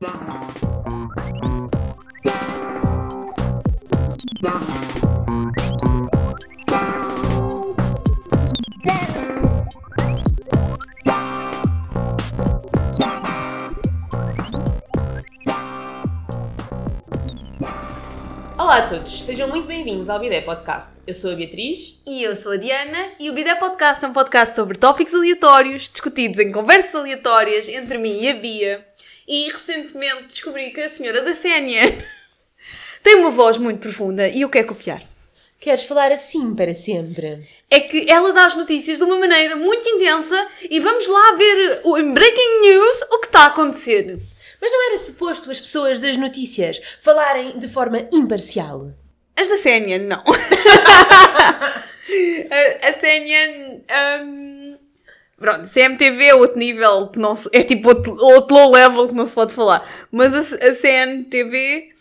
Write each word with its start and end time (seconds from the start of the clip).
Olá 0.00 0.10
a 18.76 18.88
todos, 18.88 19.24
sejam 19.24 19.48
muito 19.48 19.66
bem-vindos 19.66 20.08
ao 20.08 20.20
Bidé 20.20 20.42
Podcast. 20.42 21.00
Eu 21.08 21.14
sou 21.14 21.32
a 21.32 21.34
Beatriz. 21.34 22.00
E 22.06 22.22
eu 22.22 22.36
sou 22.36 22.52
a 22.52 22.56
Diana 22.56 23.14
e 23.18 23.28
o 23.30 23.34
Bidé 23.34 23.56
Podcast 23.56 24.04
é 24.04 24.08
um 24.08 24.12
podcast 24.12 24.54
sobre 24.54 24.78
tópicos 24.78 25.12
aleatórios, 25.12 25.88
discutidos 25.88 26.38
em 26.38 26.52
conversas 26.52 26.94
aleatórias 26.94 27.68
entre 27.68 27.98
mim 27.98 28.22
e 28.22 28.28
a 28.28 28.34
Bia. 28.34 28.87
E 29.28 29.50
recentemente 29.50 30.24
descobri 30.32 30.70
que 30.70 30.80
a 30.80 30.88
senhora 30.88 31.20
da 31.22 31.34
CNN 31.34 31.92
tem 33.02 33.16
uma 33.16 33.30
voz 33.30 33.58
muito 33.58 33.80
profunda 33.80 34.26
e 34.28 34.40
eu 34.40 34.48
quero 34.48 34.68
copiar. 34.68 35.02
Queres 35.60 35.82
falar 35.82 36.10
assim 36.12 36.54
para 36.54 36.72
sempre? 36.74 37.46
É 37.70 37.80
que 37.80 38.10
ela 38.10 38.32
dá 38.32 38.46
as 38.46 38.54
notícias 38.54 38.98
de 38.98 39.04
uma 39.04 39.18
maneira 39.18 39.54
muito 39.56 39.86
intensa 39.88 40.48
e 40.70 40.80
vamos 40.80 41.06
lá 41.06 41.32
ver 41.36 41.80
o- 41.84 41.98
em 41.98 42.12
Breaking 42.14 42.60
News 42.62 43.02
o 43.12 43.18
que 43.18 43.26
está 43.26 43.40
a 43.42 43.46
acontecer. 43.48 44.18
Mas 44.60 44.72
não 44.72 44.86
era 44.88 44.98
suposto 44.98 45.50
as 45.50 45.60
pessoas 45.60 46.00
das 46.00 46.16
notícias 46.16 46.80
falarem 47.02 47.58
de 47.58 47.68
forma 47.68 48.08
imparcial? 48.12 48.92
As 49.36 49.48
da 49.48 49.58
CNN, 49.58 50.04
não. 50.06 50.22
a, 52.50 52.88
a 52.88 52.92
CNN. 53.00 53.82
hum, 54.24 54.57
pronto, 55.38 55.68
CMTV 55.68 56.24
é 56.24 56.34
outro 56.34 56.58
nível 56.58 57.08
que 57.08 57.18
não 57.18 57.34
se, 57.34 57.48
É 57.52 57.62
tipo 57.62 57.88
outro, 57.88 58.16
outro 58.16 58.56
low 58.56 58.72
level 58.72 59.08
que 59.08 59.14
não 59.14 59.26
se 59.26 59.34
pode 59.34 59.54
falar. 59.54 59.88
Mas 60.10 60.34
a, 60.34 60.68
a 60.68 60.74
CNTV 60.74 61.92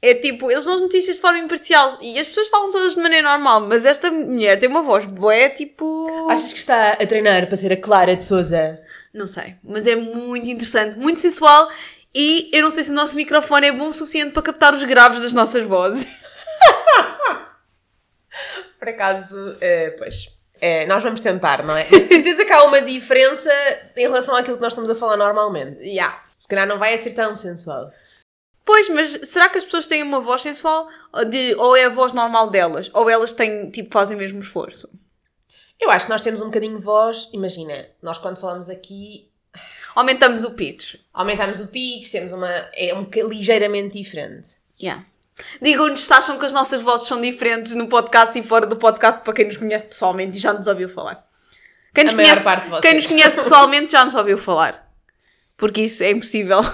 é 0.00 0.14
tipo. 0.14 0.50
Eles 0.50 0.64
dão 0.64 0.74
as 0.74 0.80
notícias 0.80 1.16
de 1.16 1.22
forma 1.22 1.38
imparcial 1.38 1.98
e 2.00 2.18
as 2.18 2.28
pessoas 2.28 2.48
falam 2.48 2.70
todas 2.70 2.94
de 2.94 3.00
maneira 3.00 3.28
normal. 3.28 3.60
Mas 3.60 3.84
esta 3.84 4.10
mulher 4.10 4.58
tem 4.58 4.68
uma 4.68 4.82
voz 4.82 5.04
boa, 5.04 5.48
tipo. 5.50 6.28
Achas 6.30 6.52
que 6.52 6.58
está 6.58 6.92
a 6.92 7.06
treinar 7.06 7.46
para 7.46 7.56
ser 7.56 7.72
a 7.72 7.76
Clara 7.76 8.16
de 8.16 8.24
Souza? 8.24 8.80
Não 9.12 9.26
sei. 9.26 9.56
Mas 9.62 9.86
é 9.86 9.96
muito 9.96 10.46
interessante, 10.46 10.98
muito 10.98 11.20
sensual. 11.20 11.68
E 12.14 12.50
eu 12.52 12.62
não 12.62 12.70
sei 12.70 12.84
se 12.84 12.90
o 12.90 12.94
nosso 12.94 13.16
microfone 13.16 13.66
é 13.66 13.72
bom 13.72 13.88
o 13.88 13.92
suficiente 13.92 14.32
para 14.32 14.42
captar 14.42 14.72
os 14.72 14.82
graves 14.82 15.20
das 15.20 15.32
nossas 15.32 15.64
vozes. 15.64 16.06
Por 18.78 18.88
acaso, 18.88 19.56
eh, 19.60 19.90
pois. 19.98 20.37
Eh, 20.60 20.86
nós 20.86 21.02
vamos 21.02 21.20
tentar, 21.20 21.64
não 21.64 21.76
é? 21.76 21.86
Mas 21.90 22.04
de 22.04 22.08
certeza 22.08 22.44
que 22.44 22.52
há 22.52 22.64
uma 22.64 22.80
diferença 22.80 23.50
em 23.96 24.02
relação 24.02 24.34
àquilo 24.36 24.56
que 24.56 24.62
nós 24.62 24.72
estamos 24.72 24.90
a 24.90 24.94
falar 24.94 25.16
normalmente. 25.16 25.82
Yeah. 25.82 26.22
Se 26.38 26.46
calhar 26.46 26.66
não 26.66 26.78
vai 26.78 26.96
ser 26.98 27.12
tão 27.12 27.34
sensual. 27.34 27.90
Pois, 28.64 28.88
mas 28.90 29.10
será 29.28 29.48
que 29.48 29.58
as 29.58 29.64
pessoas 29.64 29.86
têm 29.86 30.02
uma 30.02 30.20
voz 30.20 30.42
sensual 30.42 30.88
ou 31.12 31.24
de, 31.24 31.54
ou 31.54 31.74
é 31.76 31.84
a 31.84 31.88
voz 31.88 32.12
normal 32.12 32.50
delas? 32.50 32.90
Ou 32.92 33.08
elas 33.08 33.32
têm, 33.32 33.70
tipo, 33.70 33.92
fazem 33.92 34.16
mesmo 34.16 34.40
esforço? 34.40 34.88
Eu 35.80 35.90
acho 35.90 36.06
que 36.06 36.12
nós 36.12 36.20
temos 36.20 36.40
um 36.40 36.46
bocadinho 36.46 36.78
de 36.78 36.84
voz. 36.84 37.28
Imagina, 37.32 37.86
nós 38.02 38.18
quando 38.18 38.38
falamos 38.38 38.68
aqui, 38.68 39.28
Aumentamos 39.94 40.44
o 40.44 40.52
pitch. 40.54 40.94
aumentamos 41.12 41.60
o 41.60 41.68
pitch, 41.68 42.10
temos 42.12 42.32
uma. 42.32 42.48
é 42.74 42.94
um 42.94 43.08
ligeiramente 43.28 43.98
diferente. 43.98 44.50
Yeah. 44.80 45.04
Digam-nos 45.60 46.06
se 46.06 46.12
acham 46.12 46.38
que 46.38 46.46
as 46.46 46.52
nossas 46.52 46.82
vozes 46.82 47.06
são 47.06 47.20
diferentes 47.20 47.74
no 47.74 47.88
podcast 47.88 48.38
e 48.38 48.42
fora 48.42 48.66
do 48.66 48.76
podcast 48.76 49.22
para 49.22 49.32
quem 49.32 49.46
nos 49.46 49.56
conhece 49.56 49.86
pessoalmente 49.86 50.38
e 50.38 50.40
já 50.40 50.52
nos 50.52 50.66
ouviu 50.66 50.88
falar. 50.88 51.26
Quem 51.94 52.04
nos, 52.04 52.14
conhece, 52.14 52.44
quem 52.82 52.94
nos 52.94 53.06
conhece 53.06 53.36
pessoalmente 53.36 53.92
já 53.92 54.04
nos 54.04 54.14
ouviu 54.14 54.38
falar. 54.38 54.88
Porque 55.56 55.82
isso 55.82 56.04
é 56.04 56.10
impossível. 56.10 56.60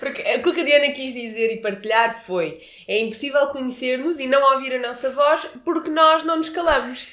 Porque 0.00 0.22
aquilo 0.22 0.54
que 0.54 0.62
a 0.62 0.64
Diana 0.64 0.92
quis 0.92 1.12
dizer 1.12 1.52
e 1.52 1.60
partilhar 1.60 2.24
foi: 2.24 2.60
é 2.88 2.98
impossível 3.00 3.46
conhecer-nos 3.48 4.18
e 4.18 4.26
não 4.26 4.54
ouvir 4.54 4.74
a 4.74 4.78
nossa 4.78 5.10
voz 5.10 5.44
porque 5.62 5.90
nós 5.90 6.24
não 6.24 6.38
nos 6.38 6.48
calamos. 6.48 7.06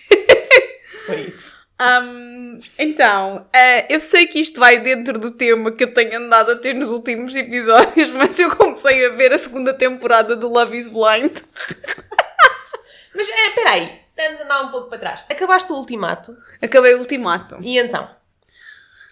foi 1.05 1.21
isso. 1.21 1.56
Hum, 1.79 2.59
então, 2.79 3.45
eh, 3.53 3.93
eu 3.93 3.99
sei 3.99 4.25
que 4.25 4.39
isto 4.39 4.59
vai 4.59 4.79
dentro 4.79 5.19
do 5.19 5.29
tema 5.29 5.71
que 5.71 5.83
eu 5.83 5.93
tenho 5.93 6.17
andado 6.17 6.51
a 6.51 6.55
ter 6.55 6.73
nos 6.73 6.89
últimos 6.89 7.35
episódios, 7.35 8.09
mas 8.17 8.39
eu 8.39 8.55
comecei 8.55 9.05
a 9.05 9.09
ver 9.09 9.31
a 9.31 9.37
segunda 9.37 9.73
temporada 9.73 10.35
do 10.35 10.49
Love 10.49 10.75
is 10.75 10.89
Blind. 10.89 11.37
Mas 13.13 13.29
é, 13.29 13.49
peraí, 13.51 13.99
vamos 14.15 14.41
andar 14.41 14.63
um 14.63 14.71
pouco 14.71 14.89
para 14.89 14.99
trás. 14.99 15.19
Acabaste 15.29 15.71
o 15.71 15.75
ultimato 15.75 16.35
Acabei 16.61 16.95
o 16.95 16.99
ultimato. 16.99 17.57
e 17.61 17.77
então? 17.77 18.09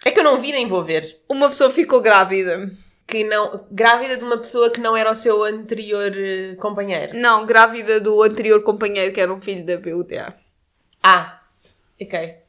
É 0.04 0.10
que 0.10 0.20
eu 0.20 0.24
não 0.24 0.40
vi 0.40 0.52
nem 0.52 0.68
vou 0.68 0.84
ver. 0.84 1.20
Uma 1.28 1.48
pessoa 1.48 1.70
ficou 1.70 2.00
grávida. 2.00 2.68
Que 3.06 3.24
não, 3.24 3.64
grávida 3.70 4.16
de 4.16 4.24
uma 4.24 4.38
pessoa 4.38 4.70
que 4.70 4.80
não 4.80 4.96
era 4.96 5.10
o 5.10 5.14
seu 5.14 5.42
anterior 5.44 6.12
eh, 6.16 6.56
companheiro. 6.56 7.16
Não, 7.16 7.46
grávida 7.46 8.00
do 8.00 8.22
anterior 8.22 8.62
companheiro, 8.62 9.12
que 9.12 9.20
era 9.20 9.32
um 9.32 9.40
filho 9.40 9.64
da 9.64 9.78
PUTA. 9.78 10.34
Ah, 11.02 11.40
ok. 12.00 12.45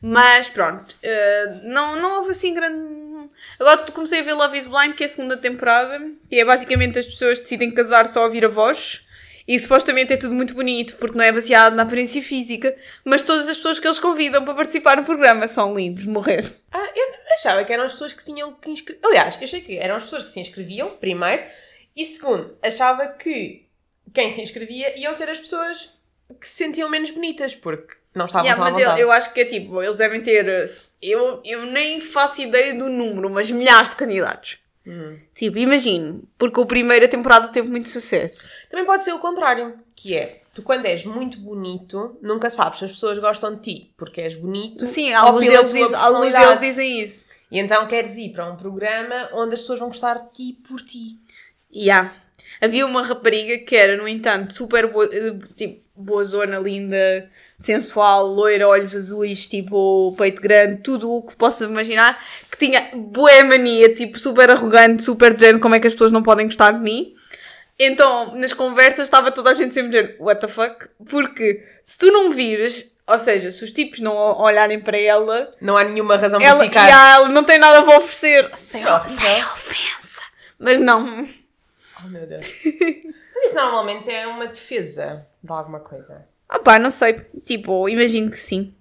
Mas 0.00 0.48
pronto, 0.48 0.94
eh, 1.02 1.60
não, 1.62 1.96
não 1.96 2.18
houve 2.18 2.30
assim 2.30 2.54
grande. 2.54 3.00
Agora 3.58 3.78
comecei 3.92 4.20
a 4.20 4.22
ver 4.22 4.34
Love 4.34 4.58
is 4.58 4.66
Blind, 4.66 4.94
que 4.94 5.02
é 5.02 5.06
a 5.06 5.08
segunda 5.08 5.36
temporada, 5.36 6.00
e 6.30 6.40
é 6.40 6.44
basicamente 6.44 6.98
as 6.98 7.06
pessoas 7.06 7.40
decidem 7.40 7.70
casar 7.70 8.08
só 8.08 8.22
a 8.22 8.24
ouvir 8.24 8.44
a 8.44 8.48
voz. 8.48 9.06
E 9.48 9.58
supostamente 9.58 10.12
é 10.12 10.16
tudo 10.16 10.34
muito 10.34 10.54
bonito, 10.54 10.94
porque 10.96 11.18
não 11.18 11.24
é 11.24 11.32
baseado 11.32 11.74
na 11.74 11.82
aparência 11.82 12.22
física, 12.22 12.76
mas 13.04 13.22
todas 13.22 13.48
as 13.48 13.56
pessoas 13.56 13.80
que 13.80 13.86
eles 13.86 13.98
convidam 13.98 14.44
para 14.44 14.54
participar 14.54 14.96
no 14.96 15.04
programa 15.04 15.48
são 15.48 15.74
lindos 15.74 16.06
morrer. 16.06 16.48
Ah, 16.70 16.88
eu 16.94 17.06
achava 17.34 17.64
que 17.64 17.72
eram 17.72 17.84
as 17.84 17.92
pessoas 17.92 18.14
que 18.14 18.24
tinham 18.24 18.52
que 18.54 18.70
inscrever. 18.70 19.00
Aliás, 19.04 19.36
eu 19.36 19.44
achei 19.44 19.60
que 19.60 19.76
eram 19.76 19.96
as 19.96 20.04
pessoas 20.04 20.24
que 20.24 20.30
se 20.30 20.38
inscreviam, 20.38 20.90
primeiro, 20.90 21.42
e 21.96 22.06
segundo, 22.06 22.56
achava 22.62 23.08
que 23.08 23.66
quem 24.14 24.32
se 24.32 24.40
inscrevia 24.40 24.98
iam 24.98 25.12
ser 25.14 25.28
as 25.28 25.38
pessoas 25.38 25.99
que 26.40 26.46
se 26.48 26.54
sentiam 26.64 26.88
menos 26.88 27.10
bonitas, 27.10 27.54
porque 27.54 27.94
não 28.14 28.26
estavam 28.26 28.46
Yeah, 28.46 28.62
tão 28.64 28.72
mas 28.74 28.82
eu, 28.82 29.04
eu 29.06 29.12
acho 29.12 29.32
que 29.32 29.40
é 29.40 29.44
tipo, 29.44 29.82
eles 29.82 29.96
devem 29.96 30.20
ter. 30.22 30.46
Eu, 31.00 31.40
eu 31.44 31.66
nem 31.66 32.00
faço 32.00 32.40
ideia 32.40 32.74
do 32.74 32.88
número, 32.88 33.30
mas 33.30 33.50
milhares 33.50 33.90
de 33.90 33.96
candidatos. 33.96 34.58
Uhum. 34.86 35.18
Tipo, 35.34 35.58
imagino, 35.58 36.22
porque 36.38 36.60
a 36.60 36.66
primeira 36.66 37.06
temporada 37.06 37.48
teve 37.48 37.68
muito 37.68 37.88
sucesso. 37.88 38.50
Também 38.70 38.84
pode 38.86 39.04
ser 39.04 39.12
o 39.12 39.18
contrário, 39.18 39.74
que 39.94 40.16
é, 40.16 40.40
tu 40.54 40.62
quando 40.62 40.86
és 40.86 41.04
muito 41.04 41.38
bonito, 41.38 42.18
nunca 42.22 42.48
sabes 42.50 42.78
se 42.80 42.84
as 42.86 42.90
pessoas 42.92 43.18
gostam 43.18 43.54
de 43.54 43.60
ti, 43.60 43.94
porque 43.96 44.20
és 44.22 44.34
bonito. 44.34 44.86
Sim, 44.86 45.12
alguns 45.12 45.44
deles, 45.44 45.72
diz- 45.72 45.92
alguns 45.92 46.34
deles 46.34 46.60
dizem 46.60 47.00
isso. 47.00 47.26
E 47.52 47.58
então 47.58 47.86
queres 47.86 48.16
ir 48.16 48.30
para 48.32 48.50
um 48.50 48.56
programa 48.56 49.28
onde 49.34 49.54
as 49.54 49.60
pessoas 49.60 49.78
vão 49.78 49.88
gostar 49.88 50.14
de 50.18 50.32
ti 50.32 50.58
por 50.66 50.80
ti. 50.82 51.18
Yeah. 51.72 52.14
Havia 52.60 52.84
uma 52.86 53.02
rapariga 53.02 53.58
que 53.64 53.76
era, 53.76 53.96
no 53.96 54.08
entanto, 54.08 54.52
super 54.54 54.86
boa, 54.86 55.08
eh, 55.12 55.34
tipo, 55.54 55.82
boa 56.00 56.24
zona, 56.24 56.58
linda, 56.58 57.28
sensual, 57.60 58.26
loira, 58.26 58.66
olhos 58.66 58.94
azuis, 58.94 59.46
tipo, 59.48 60.14
peito 60.16 60.40
grande, 60.40 60.82
tudo 60.82 61.10
o 61.12 61.22
que 61.22 61.36
possa 61.36 61.64
imaginar, 61.64 62.18
que 62.50 62.58
tinha 62.66 62.90
boa 62.94 63.44
mania, 63.44 63.94
tipo, 63.94 64.18
super 64.18 64.50
arrogante, 64.50 65.02
super 65.02 65.34
de 65.34 65.40
género, 65.40 65.60
como 65.60 65.74
é 65.74 65.80
que 65.80 65.86
as 65.86 65.92
pessoas 65.94 66.12
não 66.12 66.22
podem 66.22 66.46
gostar 66.46 66.72
de 66.72 66.80
mim? 66.80 67.14
Então, 67.78 68.34
nas 68.36 68.52
conversas, 68.52 69.04
estava 69.04 69.30
toda 69.30 69.50
a 69.50 69.54
gente 69.54 69.72
sempre 69.72 69.90
dizendo, 69.90 70.14
what 70.22 70.40
the 70.40 70.48
fuck? 70.48 70.86
Porque 71.08 71.64
se 71.82 71.98
tu 71.98 72.10
não 72.12 72.30
vires, 72.30 72.94
ou 73.06 73.18
seja, 73.18 73.50
se 73.50 73.64
os 73.64 73.72
tipos 73.72 74.00
não 74.00 74.14
olharem 74.38 74.78
para 74.78 74.98
ela, 74.98 75.50
Não 75.60 75.76
há 75.76 75.84
nenhuma 75.84 76.16
razão 76.16 76.40
ela, 76.40 76.58
para 76.58 76.68
ficar. 76.68 76.84
yeah, 76.86 77.14
ela 77.14 77.28
não 77.30 77.42
tem 77.42 77.58
nada 77.58 77.82
para 77.82 77.96
oferecer. 77.98 78.50
Sem, 78.56 78.84
É 78.84 79.00
sem 79.08 79.44
ofensa. 79.44 80.20
Mas 80.58 80.78
não. 80.78 81.26
Oh 82.04 82.08
meu 82.08 82.26
Deus. 82.26 82.44
Mas 83.34 83.46
isso 83.46 83.54
normalmente 83.54 84.10
é 84.10 84.26
uma 84.26 84.46
defesa 84.46 85.26
de 85.42 85.52
alguma 85.52 85.80
coisa. 85.80 86.26
Ah 86.48 86.58
pá, 86.58 86.78
não 86.78 86.90
sei. 86.90 87.14
Tipo, 87.44 87.88
imagino 87.88 88.30
que 88.30 88.36
sim. 88.36 88.74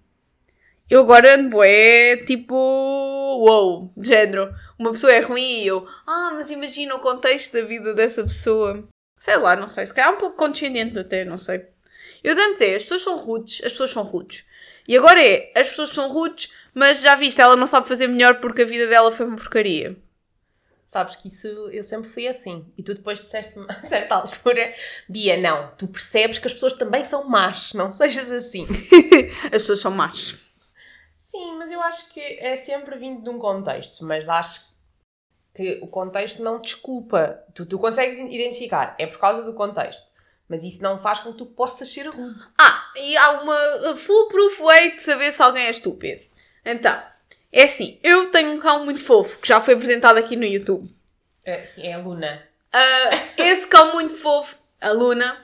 Eu 0.89 1.01
agora 1.01 1.35
ando 1.35 1.63
é 1.63 2.17
tipo. 2.17 2.55
Uou, 2.55 3.93
género. 4.01 4.53
Uma 4.77 4.91
pessoa 4.91 5.13
é 5.13 5.19
ruim 5.19 5.61
e 5.61 5.67
eu. 5.67 5.87
Ah, 6.05 6.31
mas 6.33 6.49
imagina 6.49 6.95
o 6.95 6.99
contexto 6.99 7.53
da 7.53 7.61
vida 7.61 7.93
dessa 7.93 8.23
pessoa. 8.23 8.87
Sei 9.17 9.37
lá, 9.37 9.55
não 9.55 9.67
sei. 9.67 9.85
Se 9.85 9.93
calhar 9.93 10.11
é 10.11 10.15
um 10.15 10.19
pouco 10.19 10.37
condescendente 10.37 10.97
até, 10.97 11.23
não 11.23 11.37
sei. 11.37 11.67
Eu 12.23 12.35
de 12.35 12.41
antes 12.41 12.61
é, 12.61 12.75
as 12.75 12.83
pessoas 12.83 13.03
são 13.03 13.17
rudes, 13.17 13.63
as 13.63 13.71
pessoas 13.71 13.91
são 13.91 14.03
rudes. 14.03 14.43
E 14.87 14.97
agora 14.97 15.23
é, 15.23 15.51
as 15.55 15.69
pessoas 15.69 15.91
são 15.91 16.11
rudes, 16.11 16.51
mas 16.73 17.01
já 17.01 17.15
viste, 17.15 17.39
ela 17.39 17.55
não 17.55 17.67
sabe 17.67 17.87
fazer 17.87 18.07
melhor 18.07 18.39
porque 18.39 18.63
a 18.63 18.65
vida 18.65 18.87
dela 18.87 19.11
foi 19.11 19.25
uma 19.25 19.37
porcaria. 19.37 19.95
Sabes 20.89 21.15
que 21.17 21.27
isso 21.27 21.47
eu 21.47 21.83
sempre 21.83 22.09
fui 22.09 22.27
assim. 22.27 22.65
E 22.75 22.81
tu 22.81 22.95
depois 22.95 23.19
disseste-me 23.19 23.63
a 23.69 23.83
certa 23.83 24.15
altura, 24.15 24.73
Bia, 25.07 25.37
não, 25.37 25.69
tu 25.77 25.87
percebes 25.87 26.39
que 26.39 26.47
as 26.47 26.53
pessoas 26.53 26.73
também 26.73 27.05
são 27.05 27.29
más, 27.29 27.73
não 27.73 27.91
sejas 27.91 28.31
assim. 28.31 28.65
As 29.45 29.61
pessoas 29.61 29.81
são 29.81 29.91
más. 29.91 30.39
Sim, 31.15 31.59
mas 31.59 31.71
eu 31.71 31.79
acho 31.79 32.09
que 32.09 32.19
é 32.19 32.57
sempre 32.57 32.97
vindo 32.97 33.21
de 33.21 33.29
um 33.29 33.37
contexto, 33.37 34.03
mas 34.03 34.27
acho 34.27 34.65
que 35.53 35.79
o 35.83 35.87
contexto 35.87 36.41
não 36.41 36.59
desculpa. 36.59 37.39
Tu, 37.53 37.67
tu 37.67 37.77
consegues 37.77 38.17
identificar, 38.17 38.95
é 38.97 39.05
por 39.05 39.19
causa 39.19 39.43
do 39.43 39.53
contexto. 39.53 40.11
Mas 40.47 40.63
isso 40.63 40.81
não 40.81 40.97
faz 40.97 41.19
com 41.19 41.33
que 41.33 41.37
tu 41.37 41.45
possas 41.45 41.93
ser 41.93 42.07
rude. 42.07 42.41
Ah, 42.59 42.91
e 42.95 43.15
há 43.15 43.41
uma 43.41 43.95
foolproof 43.95 44.59
way 44.59 44.95
de 44.95 45.03
saber 45.03 45.31
se 45.31 45.39
alguém 45.43 45.67
é 45.67 45.69
estúpido. 45.69 46.25
Então, 46.65 46.99
É 47.51 47.63
assim, 47.63 47.99
eu 48.03 48.29
tenho 48.31 48.51
um 48.51 48.59
cão 48.59 48.85
muito 48.85 49.03
fofo, 49.03 49.39
que 49.39 49.47
já 49.47 49.59
foi 49.59 49.73
apresentado 49.73 50.17
aqui 50.17 50.35
no 50.35 50.45
YouTube. 50.45 50.89
É, 51.43 51.65
sim, 51.65 51.87
é 51.87 51.93
a 51.93 51.97
Luna. 51.97 52.43
Ah, 52.71 53.09
esse 53.37 53.65
cão 53.67 53.93
muito 53.93 54.15
fofo, 54.15 54.55
a 54.79 54.91
Luna, 54.91 55.35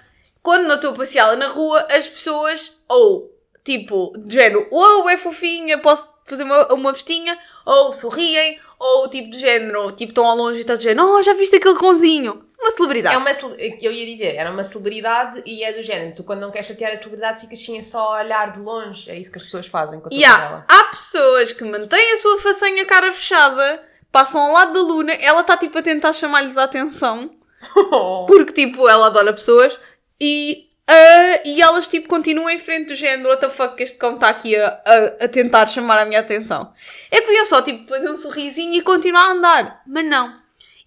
quando 0.43 0.67
não 0.67 0.75
estou 0.75 0.91
a 0.91 0.95
passeá-la 0.95 1.35
na 1.35 1.47
rua, 1.47 1.87
as 1.89 2.07
pessoas, 2.07 2.79
ou 2.87 3.33
tipo, 3.63 4.13
de 4.19 4.35
género, 4.35 4.67
ou 4.69 5.09
é 5.09 5.17
fofinha, 5.17 5.79
posso 5.79 6.07
fazer 6.25 6.43
uma, 6.43 6.71
uma 6.71 6.93
vestinha, 6.93 7.37
ou 7.65 7.91
sorriem, 7.91 8.59
ou 8.77 9.09
tipo 9.09 9.31
de 9.31 9.39
género, 9.39 9.91
tipo, 9.93 10.11
estão 10.11 10.25
ao 10.25 10.37
longe 10.37 10.57
e 10.57 10.61
estão 10.61 10.77
de 10.77 10.83
género, 10.83 11.07
oh, 11.07 11.23
já 11.23 11.33
viste 11.33 11.55
aquele 11.55 11.79
cãozinho? 11.79 12.45
Uma 12.65 12.71
celebridade. 12.71 13.15
É 13.15 13.17
uma, 13.17 13.33
cele- 13.33 13.77
eu 13.79 13.91
ia 13.91 14.05
dizer, 14.07 14.35
era 14.35 14.49
uma 14.49 14.63
celebridade 14.63 15.43
e 15.45 15.63
é 15.63 15.71
do 15.71 15.83
género. 15.83 16.15
Tu, 16.15 16.23
quando 16.23 16.39
não 16.39 16.51
queres 16.51 16.65
chatear 16.67 16.91
a 16.91 16.95
celebridade, 16.95 17.39
ficas 17.41 17.63
sim 17.63 17.81
só 17.83 18.15
a 18.15 18.23
olhar 18.23 18.51
de 18.53 18.59
longe. 18.59 19.09
É 19.09 19.15
isso 19.17 19.31
que 19.31 19.37
as 19.37 19.43
pessoas 19.45 19.67
fazem 19.67 19.99
com 19.99 20.07
a 20.07 20.09
E 20.11 20.25
há, 20.25 20.63
pessoas 20.89 21.51
que 21.51 21.63
mantêm 21.63 22.13
a 22.13 22.17
sua 22.17 22.39
façanha 22.41 22.83
cara 22.85 23.11
fechada, 23.13 23.83
passam 24.11 24.41
ao 24.41 24.51
lado 24.53 24.73
da 24.73 24.79
Luna, 24.79 25.13
ela 25.13 25.41
está 25.41 25.55
tipo 25.57 25.77
a 25.77 25.81
tentar 25.83 26.11
chamar-lhes 26.13 26.57
a 26.57 26.63
atenção, 26.63 27.29
porque 28.27 28.53
tipo 28.53 28.87
ela 28.89 29.07
adora 29.07 29.31
pessoas 29.33 29.77
e, 30.19 30.69
ah, 30.87 31.41
e 31.45 31.61
elas 31.61 31.87
tipo 31.87 32.07
continuam 32.07 32.49
em 32.49 32.57
frente 32.59 32.87
do 32.87 32.95
género, 32.95 33.29
what 33.29 33.41
the 33.41 33.49
fuck, 33.49 33.81
este 33.83 33.97
cão 33.97 34.15
está 34.15 34.29
aqui 34.29 34.55
a, 34.55 34.81
a, 34.85 35.25
a 35.25 35.27
tentar 35.27 35.67
chamar 35.67 35.99
a 35.99 36.05
minha 36.05 36.19
atenção. 36.21 36.73
É 37.11 37.19
que 37.19 37.27
podiam 37.27 37.45
só 37.45 37.61
tipo 37.61 37.87
fazer 37.87 38.09
um 38.09 38.17
sorrisinho 38.17 38.73
e 38.73 38.81
continuar 38.81 39.27
a 39.27 39.31
andar, 39.33 39.81
mas 39.85 40.05
não. 40.05 40.35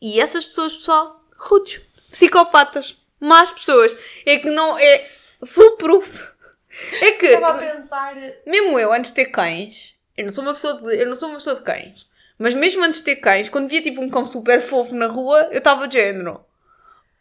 E 0.01 0.21
essas 0.21 0.47
pessoas, 0.47 0.75
pessoal, 0.75 1.18
rudes, 1.39 1.81
psicopatas, 2.11 2.97
más 3.21 3.51
pessoas, 3.51 3.97
é 4.27 4.39
que 4.39 4.51
não 4.51 4.79
é 4.79 5.07
foolproof. 5.47 6.21
É 7.01 7.13
que 7.13 7.27
Estava 7.27 7.51
a 7.65 7.73
pensar. 7.73 8.15
mesmo 8.47 8.79
eu, 8.79 8.93
antes 8.93 9.11
de 9.11 9.17
ter 9.17 9.27
cães, 9.27 9.95
eu 10.17 10.25
não 10.27 10.33
sou 10.33 10.45
uma 10.45 10.53
pessoa 10.53 10.75
de, 10.75 10.97
eu 11.01 11.07
não 11.07 11.17
sou 11.17 11.29
uma 11.29 11.39
pessoa 11.39 11.57
de 11.57 11.63
cães, 11.63 12.07
mas 12.39 12.55
mesmo 12.55 12.85
antes 12.85 13.01
de 13.01 13.05
ter 13.07 13.17
cães, 13.17 13.49
quando 13.49 13.69
via 13.69 13.83
tipo 13.83 14.01
um 14.01 14.09
cão 14.11 14.25
super 14.27 14.61
fofo 14.61 14.95
na 14.95 15.07
rua, 15.07 15.49
eu 15.51 15.59
estava 15.59 15.89
de 15.89 15.95
género. 15.99 16.45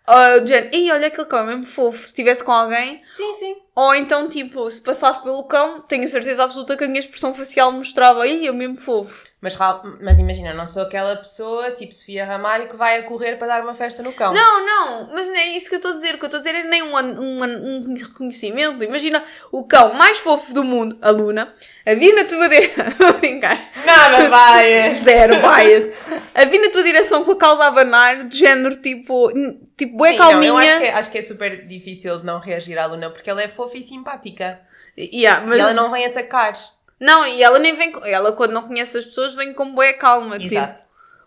ah, 0.05 0.37
de 0.39 0.47
género, 0.49 0.75
Ih, 0.75 0.91
olha 0.91 1.07
aquele 1.07 1.27
cão, 1.27 1.39
é 1.39 1.43
mesmo 1.45 1.65
fofo. 1.65 1.99
Se 1.99 2.05
estivesse 2.05 2.43
com 2.43 2.51
alguém, 2.51 3.01
Sim, 3.07 3.33
sim. 3.33 3.55
ou 3.75 3.95
então, 3.95 4.29
tipo, 4.29 4.69
se 4.69 4.81
passasse 4.81 5.21
pelo 5.23 5.43
cão, 5.45 5.81
tenho 5.81 6.05
a 6.05 6.07
certeza 6.07 6.43
absoluta 6.43 6.77
que 6.77 6.83
a 6.83 6.87
minha 6.87 6.99
expressão 6.99 7.33
facial 7.33 7.71
mostrava, 7.71 8.27
ih, 8.27 8.47
é 8.47 8.51
mesmo 8.51 8.77
fofo. 8.79 9.26
Mas, 9.39 9.55
mas 10.01 10.17
imagina, 10.17 10.51
não 10.51 10.65
sou 10.65 10.81
aquela 10.81 11.15
pessoa, 11.15 11.69
tipo 11.69 11.93
Sofia 11.93 12.25
Ramalho, 12.25 12.67
que 12.67 12.75
vai 12.75 12.97
a 12.97 13.03
correr 13.03 13.35
para 13.35 13.45
dar 13.47 13.61
uma 13.61 13.75
festa 13.75 14.01
no 14.01 14.11
cão. 14.11 14.33
Não, 14.33 14.65
não, 14.65 15.13
mas 15.13 15.27
não 15.27 15.35
é 15.35 15.45
isso 15.49 15.69
que 15.69 15.75
eu 15.75 15.77
estou 15.77 15.91
a 15.91 15.93
dizer. 15.93 16.15
O 16.15 16.17
que 16.17 16.25
eu 16.25 16.27
estou 16.27 16.39
a 16.39 16.41
dizer 16.41 16.55
é 16.55 16.63
nem 16.63 16.81
um, 16.81 16.95
um, 16.95 17.43
um 17.43 17.93
reconhecimento. 17.93 18.83
Imagina 18.83 19.23
o 19.51 19.63
cão 19.63 19.93
mais 19.93 20.17
fofo 20.17 20.51
do 20.55 20.63
mundo, 20.63 20.97
a 21.03 21.11
Luna, 21.11 21.53
a 21.85 21.93
vir 21.93 22.15
na 22.15 22.23
tua 22.23 22.49
direção. 22.49 22.85
Brincar. 23.21 23.71
Nada 23.85 24.27
vai. 24.27 24.95
Zero 24.95 25.35
bias. 25.35 25.93
A 26.33 26.45
vir 26.45 26.59
na 26.59 26.71
tua 26.71 26.83
direção 26.83 27.23
com 27.23 27.33
a 27.33 27.37
cauda 27.37 27.65
a 27.65 27.67
abanar, 27.67 28.23
de 28.27 28.39
género 28.39 28.75
tipo, 28.77 29.31
tipo, 29.77 30.03
é 30.03 30.13
Sim, 30.13 30.17
não, 30.17 30.29
calminha. 30.31 30.49
eu 30.49 30.57
acho 30.57 30.77
que, 30.79 30.83
é, 30.83 30.93
acho 30.93 31.11
que 31.11 31.17
é 31.19 31.21
super 31.21 31.67
difícil 31.67 32.17
de 32.17 32.25
não 32.25 32.39
reagir 32.39 32.79
à 32.79 32.87
Luna, 32.87 33.11
porque 33.11 33.29
ela 33.29 33.43
é 33.43 33.47
fofa 33.47 33.77
e 33.77 33.83
simpática. 33.83 34.59
Yeah, 34.97 35.45
mas 35.45 35.57
E 35.57 35.61
ela 35.61 35.73
não 35.75 35.91
vem 35.91 36.07
atacar. 36.07 36.57
Não, 36.99 37.25
e 37.27 37.41
ela 37.43 37.59
nem 37.59 37.73
vem. 37.75 37.91
com- 37.91 38.05
Ela, 38.05 38.31
quando 38.31 38.51
não 38.51 38.67
conhece 38.67 38.97
as 38.97 39.05
pessoas, 39.05 39.35
vem 39.35 39.53
com 39.53 39.73
boa 39.73 39.93
calma. 39.93 40.37
Tipo. 40.39 40.53
Exato. 40.53 40.83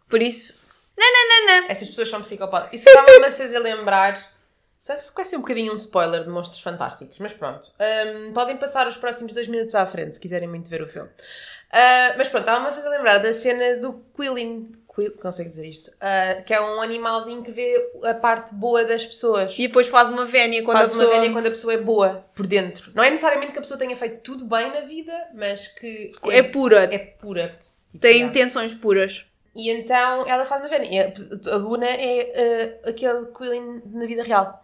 Por 0.08 0.20
isso. 0.22 0.58
Não, 0.99 1.06
não, 1.12 1.28
não, 1.46 1.62
não. 1.62 1.70
Essas 1.70 1.88
pessoas 1.88 2.11
são 2.11 2.20
psicopatas. 2.20 2.70
Isso 2.72 2.88
estava-me 2.88 3.25
a 3.26 3.31
fazer 3.31 3.58
lembrar. 3.58 4.14
Isso 4.81 5.12
vai 5.14 5.25
ser 5.26 5.37
um 5.37 5.40
bocadinho 5.40 5.70
um 5.72 5.75
spoiler 5.75 6.25
de 6.25 6.31
Monstros 6.31 6.62
Fantásticos, 6.62 7.19
mas 7.19 7.32
pronto. 7.34 7.70
Ahm, 7.78 8.32
podem 8.32 8.56
passar 8.56 8.88
os 8.88 8.96
próximos 8.96 9.34
dois 9.34 9.46
minutos 9.46 9.75
à 9.75 9.84
frente 9.87 10.14
se 10.14 10.20
quiserem 10.20 10.49
muito 10.49 10.70
ver 10.70 10.81
o 10.82 10.88
filme. 10.88 11.11
Ah, 11.70 12.14
mas 12.16 12.28
pronto, 12.31 12.44
estava-me 12.44 12.69
a 12.69 12.73
fazer 12.73 12.88
lembrar 12.88 13.19
da 13.19 13.31
cena 13.32 13.76
do 13.76 14.02
Quilling. 14.16 14.73
Consigo 15.11 15.49
dizer 15.49 15.67
isto? 15.67 15.91
Ah, 16.00 16.43
que 16.44 16.52
é 16.52 16.61
um 16.61 16.81
animalzinho 16.82 17.43
que 17.43 17.50
vê 17.50 17.91
a 18.05 18.12
parte 18.12 18.55
boa 18.55 18.85
das 18.85 19.06
pessoas. 19.06 19.55
E 19.58 19.67
depois 19.67 19.88
faz 19.88 20.08
uma 20.08 20.26
vénia 20.26 20.62
quando 20.62 20.76
Faz 20.79 20.91
a 20.91 20.93
pessoa. 20.93 21.08
uma 21.11 21.20
velha 21.20 21.32
quando 21.32 21.47
a 21.47 21.50
pessoa 21.50 21.73
é 21.73 21.79
boa 21.79 22.25
por 22.35 22.47
dentro. 22.47 22.91
Não 22.94 23.02
é 23.02 23.11
necessariamente 23.11 23.52
que 23.52 23.58
a 23.58 23.62
pessoa 23.62 23.79
tenha 23.79 23.97
feito 23.97 24.20
tudo 24.23 24.44
bem 24.44 24.70
na 24.73 24.81
vida, 24.81 25.12
mas 25.35 25.69
que 25.69 26.12
É 26.31 26.43
pura. 26.43 26.85
é 26.93 26.99
pura. 26.99 27.58
Tem 28.00 28.20
intenções 28.23 28.75
puras. 28.75 29.25
E 29.55 29.70
então 29.70 30.29
ela 30.29 30.44
faz 30.44 30.64
uma. 30.64 30.76
E 30.85 30.99
a, 31.00 31.12
a 31.52 31.56
Luna 31.56 31.87
é 31.87 32.76
ah, 32.85 32.91
aquele 32.91 33.26
Quilling 33.37 33.82
na 33.87 34.06
vida 34.06 34.23
real. 34.23 34.62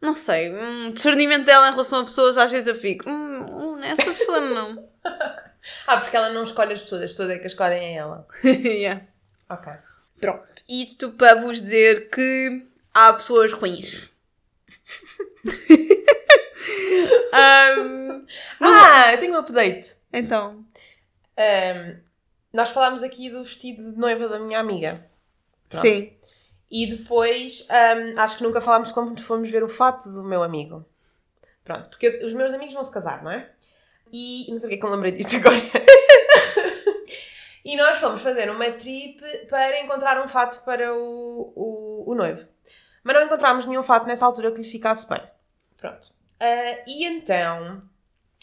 Não 0.00 0.14
sei. 0.14 0.52
Um 0.52 0.90
discernimento 0.92 1.44
dela 1.46 1.68
em 1.68 1.70
relação 1.70 2.00
a 2.00 2.04
pessoas, 2.04 2.36
às 2.36 2.50
vezes 2.50 2.66
eu 2.66 2.74
fico. 2.74 3.08
Hum, 3.08 3.76
hum, 3.76 3.82
essa 3.84 4.04
pessoa 4.04 4.40
não. 4.40 4.84
Ah, 5.84 5.96
porque 5.96 6.16
ela 6.16 6.30
não 6.30 6.44
escolhe 6.44 6.74
as 6.74 6.80
pessoas, 6.80 7.02
as 7.02 7.10
pessoas 7.10 7.30
é 7.30 7.38
que 7.40 7.46
escolhem 7.48 7.96
a 7.96 8.00
ela. 8.00 8.28
yeah. 8.44 9.02
Ok. 9.48 9.72
Pronto. 10.20 10.62
Isto 10.68 11.12
para 11.12 11.34
vos 11.40 11.60
dizer 11.60 12.08
que 12.10 12.62
há 12.92 13.12
pessoas 13.12 13.52
ruins. 13.52 14.10
Ahm, 17.32 18.26
Ah, 18.60 19.12
eu 19.12 19.18
tenho 19.20 19.34
um 19.34 19.38
update. 19.38 19.94
então. 20.12 20.64
Ahm, 21.36 21.98
nós 22.52 22.70
falámos 22.70 23.02
aqui 23.02 23.28
do 23.30 23.44
vestido 23.44 23.82
de 23.90 23.96
noiva 23.98 24.28
da 24.28 24.38
minha 24.38 24.58
amiga. 24.58 25.04
Pronto. 25.68 25.82
Sim. 25.86 26.12
E 26.70 26.86
depois, 26.96 27.66
ahm, 27.70 28.18
acho 28.18 28.38
que 28.38 28.42
nunca 28.42 28.60
falámos 28.60 28.90
como 28.90 29.18
fomos 29.20 29.50
ver 29.50 29.62
o 29.62 29.68
fato 29.68 30.08
do 30.10 30.24
meu 30.24 30.42
amigo. 30.42 30.84
Pronto, 31.64 31.88
porque 31.90 32.06
eu- 32.06 32.26
os 32.26 32.32
meus 32.32 32.52
amigos 32.54 32.74
vão 32.74 32.82
se 32.84 32.92
casar, 32.92 33.22
não 33.22 33.30
é? 33.30 33.50
E 34.12 34.46
não 34.50 34.58
sei 34.58 34.66
o 34.66 34.70
que 34.70 34.74
é 34.76 34.78
que 34.78 34.84
eu 34.84 34.88
me 34.90 34.94
lembrei 34.96 35.12
disto 35.12 35.34
agora. 35.36 35.56
E 37.66 37.76
nós 37.76 37.98
fomos 37.98 38.22
fazer 38.22 38.48
uma 38.48 38.70
trip 38.70 39.20
para 39.48 39.80
encontrar 39.80 40.24
um 40.24 40.28
fato 40.28 40.62
para 40.64 40.94
o, 40.94 41.52
o, 41.56 42.12
o 42.12 42.14
noivo. 42.14 42.46
Mas 43.02 43.16
não 43.16 43.22
encontramos 43.24 43.66
nenhum 43.66 43.82
fato 43.82 44.06
nessa 44.06 44.24
altura 44.24 44.52
que 44.52 44.58
lhe 44.58 44.68
ficasse 44.68 45.08
bem. 45.08 45.20
Pronto. 45.76 46.14
Ah, 46.38 46.78
e 46.86 47.04
então. 47.04 47.82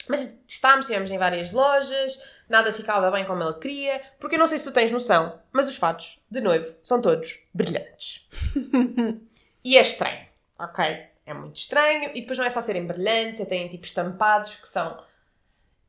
Mas 0.09 0.27
testámos, 0.45 0.81
estivemos 0.81 1.09
em 1.09 1.17
várias 1.17 1.53
lojas, 1.53 2.21
nada 2.49 2.73
ficava 2.73 3.09
bem 3.11 3.23
como 3.23 3.41
ele 3.41 3.53
queria, 3.53 4.01
porque 4.19 4.35
eu 4.35 4.39
não 4.39 4.47
sei 4.47 4.59
se 4.59 4.65
tu 4.65 4.73
tens 4.73 4.91
noção, 4.91 5.39
mas 5.53 5.69
os 5.69 5.77
fatos 5.77 6.19
de 6.29 6.41
noivo 6.41 6.75
são 6.81 7.01
todos 7.01 7.39
brilhantes. 7.53 8.27
e 9.63 9.77
é 9.77 9.81
estranho, 9.81 10.27
ok? 10.59 11.07
É 11.25 11.33
muito 11.33 11.55
estranho, 11.55 12.11
e 12.13 12.19
depois 12.19 12.37
não 12.37 12.45
é 12.45 12.49
só 12.49 12.61
serem 12.61 12.85
brilhantes, 12.85 13.39
é 13.39 13.45
têm 13.45 13.69
tipo 13.69 13.85
estampados 13.85 14.55
que 14.55 14.67
são. 14.67 15.01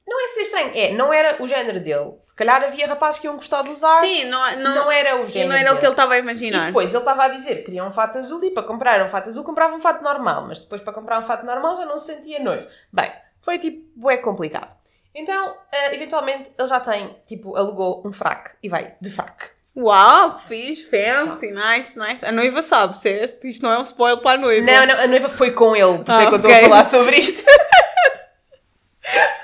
Não 0.06 0.22
é 0.22 0.28
ser 0.28 0.42
estranho, 0.42 0.70
é, 0.74 0.92
não 0.92 1.12
era 1.12 1.42
o 1.42 1.48
género 1.48 1.80
dele. 1.80 2.12
Se 2.26 2.34
calhar 2.34 2.62
havia 2.62 2.86
rapazes 2.86 3.20
que 3.20 3.26
iam 3.26 3.36
gostar 3.36 3.62
de 3.62 3.70
usar, 3.70 4.00
Sim, 4.00 4.26
não, 4.26 4.44
é- 4.46 4.56
não, 4.56 4.74
não, 4.74 4.92
era 4.92 5.16
o 5.16 5.24
e 5.24 5.28
género. 5.28 5.48
não 5.50 5.56
era 5.56 5.72
o 5.72 5.78
que 5.78 5.84
ele 5.86 5.92
estava 5.92 6.12
a 6.14 6.16
E 6.18 6.20
imaginar. 6.20 6.66
depois 6.66 6.90
ele 6.90 6.98
estava 6.98 7.24
a 7.24 7.28
dizer 7.28 7.56
que 7.56 7.62
queria 7.62 7.84
um 7.84 7.90
fato 7.92 8.18
azul 8.18 8.44
e 8.44 8.50
para 8.50 8.62
comprar 8.64 9.00
um 9.04 9.08
fato 9.08 9.28
azul 9.28 9.42
comprava 9.44 9.74
um 9.74 9.80
fato 9.80 10.02
normal, 10.04 10.44
mas 10.46 10.58
depois 10.60 10.82
para 10.82 10.92
comprar 10.92 11.20
um 11.20 11.26
fato 11.26 11.46
normal 11.46 11.76
já 11.78 11.86
não 11.86 11.96
se 11.96 12.14
sentia 12.14 12.38
noivo. 12.38 12.66
Bem, 12.92 13.10
foi 13.40 13.58
tipo, 13.58 13.82
bué 13.96 14.18
complicado. 14.18 14.74
Então, 15.14 15.56
eh, 15.72 15.94
eventualmente, 15.94 16.50
ele 16.58 16.68
já 16.68 16.80
tem, 16.80 17.16
tipo, 17.26 17.56
alugou 17.56 18.02
um 18.04 18.12
fraque 18.12 18.50
e 18.62 18.68
vai 18.68 18.94
de 19.00 19.10
fraque. 19.10 19.46
Uau, 19.76 20.36
que 20.36 20.48
fixe, 20.48 20.84
fancy, 20.90 21.46
nice, 21.52 21.98
nice. 21.98 22.24
A 22.26 22.30
noiva 22.32 22.60
sabe, 22.62 22.96
certo? 22.98 23.46
Isto 23.46 23.62
não 23.62 23.72
é 23.72 23.78
um 23.78 23.82
spoiler 23.82 24.18
para 24.22 24.32
a 24.38 24.40
noiva. 24.40 24.66
Não, 24.66 24.86
não, 24.86 25.00
a 25.00 25.06
noiva 25.06 25.28
foi 25.28 25.52
com 25.52 25.74
ele, 25.74 25.98
por 26.04 26.10
isso 26.10 26.20
é 26.20 26.24
Ah, 26.24 26.28
que 26.28 26.32
eu 26.34 26.36
estou 26.36 26.52
a 26.52 26.60
falar 26.60 26.84
sobre 26.84 27.16
isto. 27.16 27.42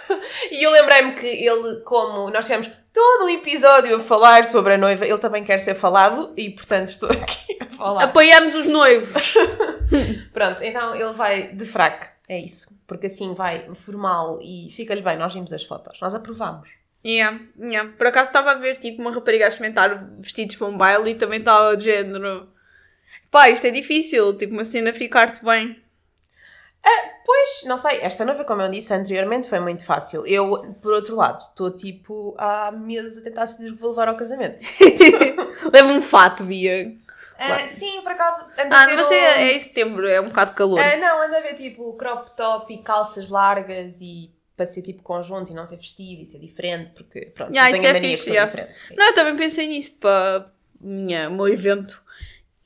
e 0.50 0.62
eu 0.62 0.70
lembrei-me 0.70 1.14
que 1.14 1.26
ele, 1.26 1.80
como 1.80 2.30
nós 2.30 2.46
tivemos 2.46 2.70
todo 2.92 3.24
um 3.24 3.28
episódio 3.28 3.96
a 3.96 4.00
falar 4.00 4.44
sobre 4.44 4.74
a 4.74 4.78
noiva, 4.78 5.06
ele 5.06 5.18
também 5.18 5.44
quer 5.44 5.58
ser 5.58 5.74
falado 5.74 6.32
e, 6.36 6.50
portanto, 6.50 6.88
estou 6.88 7.10
aqui 7.10 7.58
a 7.60 7.66
falar. 7.66 8.04
Apoiamos 8.04 8.54
os 8.54 8.66
noivos. 8.66 9.34
Pronto, 10.32 10.62
então 10.62 10.94
ele 10.94 11.12
vai 11.12 11.52
de 11.52 11.64
fraque, 11.64 12.08
é 12.28 12.38
isso. 12.38 12.80
Porque 12.86 13.06
assim 13.06 13.34
vai 13.34 13.68
formal 13.74 14.40
e 14.42 14.68
fica-lhe 14.72 15.02
bem. 15.02 15.16
Nós 15.16 15.34
vimos 15.34 15.52
as 15.52 15.64
fotos, 15.64 15.98
nós 16.00 16.14
aprovamos. 16.14 16.68
Yeah, 17.04 17.40
yeah. 17.58 17.90
Por 17.96 18.06
acaso 18.06 18.28
estava 18.28 18.52
a 18.52 18.56
ver 18.56 18.76
tipo 18.76 19.00
uma 19.00 19.12
rapariga 19.12 19.46
a 19.46 19.48
experimentar 19.48 20.06
vestidos 20.18 20.56
para 20.56 20.66
um 20.66 20.76
baile 20.76 21.12
e 21.12 21.14
também 21.14 21.38
estava 21.38 21.76
de 21.76 21.84
género. 21.84 22.48
Pá, 23.30 23.48
isto 23.48 23.66
é 23.66 23.70
difícil, 23.70 24.36
tipo 24.36 24.52
uma 24.52 24.64
cena 24.64 24.92
ficar-te 24.92 25.42
bem. 25.44 25.80
Pois, 27.24 27.62
não 27.64 27.76
sei, 27.76 28.00
esta 28.00 28.24
noiva, 28.24 28.44
como 28.44 28.60
eu 28.62 28.70
disse 28.70 28.92
anteriormente, 28.92 29.48
foi 29.48 29.60
muito 29.60 29.84
fácil. 29.84 30.26
Eu, 30.26 30.74
por 30.82 30.92
outro 30.92 31.14
lado, 31.14 31.40
estou 31.40 31.70
tipo 31.70 32.34
há 32.36 32.72
meses 32.72 33.18
a 33.18 33.22
tentar 33.22 33.46
vou 33.78 33.90
levar 33.90 34.08
ao 34.08 34.16
casamento. 34.16 34.58
Leva 35.72 35.88
um 35.88 36.02
fato, 36.02 36.42
Bia. 36.44 36.96
Ah, 37.38 37.66
sim, 37.68 38.00
por 38.02 38.12
acaso, 38.12 38.46
Ah, 38.58 38.86
mas 38.94 39.08
um- 39.08 39.12
é, 39.14 39.42
é 39.50 39.56
em 39.56 39.60
setembro, 39.60 40.08
é 40.08 40.20
um 40.20 40.26
bocado 40.28 40.52
calor. 40.52 40.80
Ah, 40.80 40.96
não, 40.96 41.22
ando 41.22 41.36
a 41.36 41.40
ver 41.40 41.54
tipo 41.54 41.92
crop 41.94 42.30
top 42.36 42.74
e 42.74 42.78
calças 42.82 43.28
largas 43.28 44.00
e 44.00 44.30
para 44.56 44.66
ser 44.66 44.82
tipo 44.82 45.02
conjunto 45.02 45.50
e 45.52 45.54
não 45.54 45.64
ser 45.64 45.76
vestido 45.76 46.22
e 46.22 46.26
ser 46.26 46.38
diferente, 46.40 46.90
porque 46.94 47.26
pronto, 47.26 47.50
Yeah, 47.54 47.72
tenho 47.72 47.86
a 47.86 47.88
é 47.90 47.92
mania 47.94 48.10
fixe, 48.10 48.24
que 48.24 48.30
yeah. 48.36 48.50
diferente. 48.50 48.74
É 48.92 48.96
Não, 48.96 49.06
eu 49.06 49.14
também 49.14 49.36
pensei 49.36 49.66
nisso 49.68 49.92
para 50.00 50.50
minha, 50.80 51.28
o 51.30 51.32
meu 51.34 51.48
evento. 51.48 52.02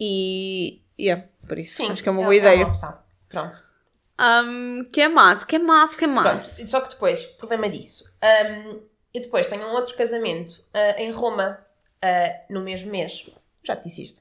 E. 0.01 0.81
Yeah, 0.99 1.25
por 1.47 1.59
isso. 1.59 1.77
Sim, 1.77 1.91
acho 1.93 2.03
que 2.03 2.09
é 2.09 2.13
uma 2.13 2.23
é- 2.23 2.25
boa 2.25 2.35
é 2.35 2.39
ideia. 2.39 2.67
opção. 2.67 2.99
Pronto. 3.29 3.74
Um, 4.21 4.85
que 4.93 5.01
é 5.03 5.09
mais? 5.09 5.43
Que 5.45 5.57
é 5.57 5.59
mais? 5.59 5.95
Que 5.95 6.05
é 6.05 6.09
Pronto, 6.09 6.23
mais? 6.23 6.45
só 6.69 6.81
que 6.81 6.91
depois, 6.91 7.25
problema 7.25 7.69
disso. 7.69 8.05
hum, 8.23 8.81
E 9.13 9.21
depois 9.21 9.47
tenho 9.47 9.67
um 9.67 9.73
outro 9.73 9.97
casamento 9.97 10.55
ah, 10.73 10.95
em 10.99 11.11
Roma, 11.11 11.59
ah, 12.03 12.33
no 12.51 12.61
mesmo 12.61 12.91
mês. 12.91 13.29
Já 13.63 13.77
te 13.77 13.85
disse 13.85 14.03
isto. 14.03 14.21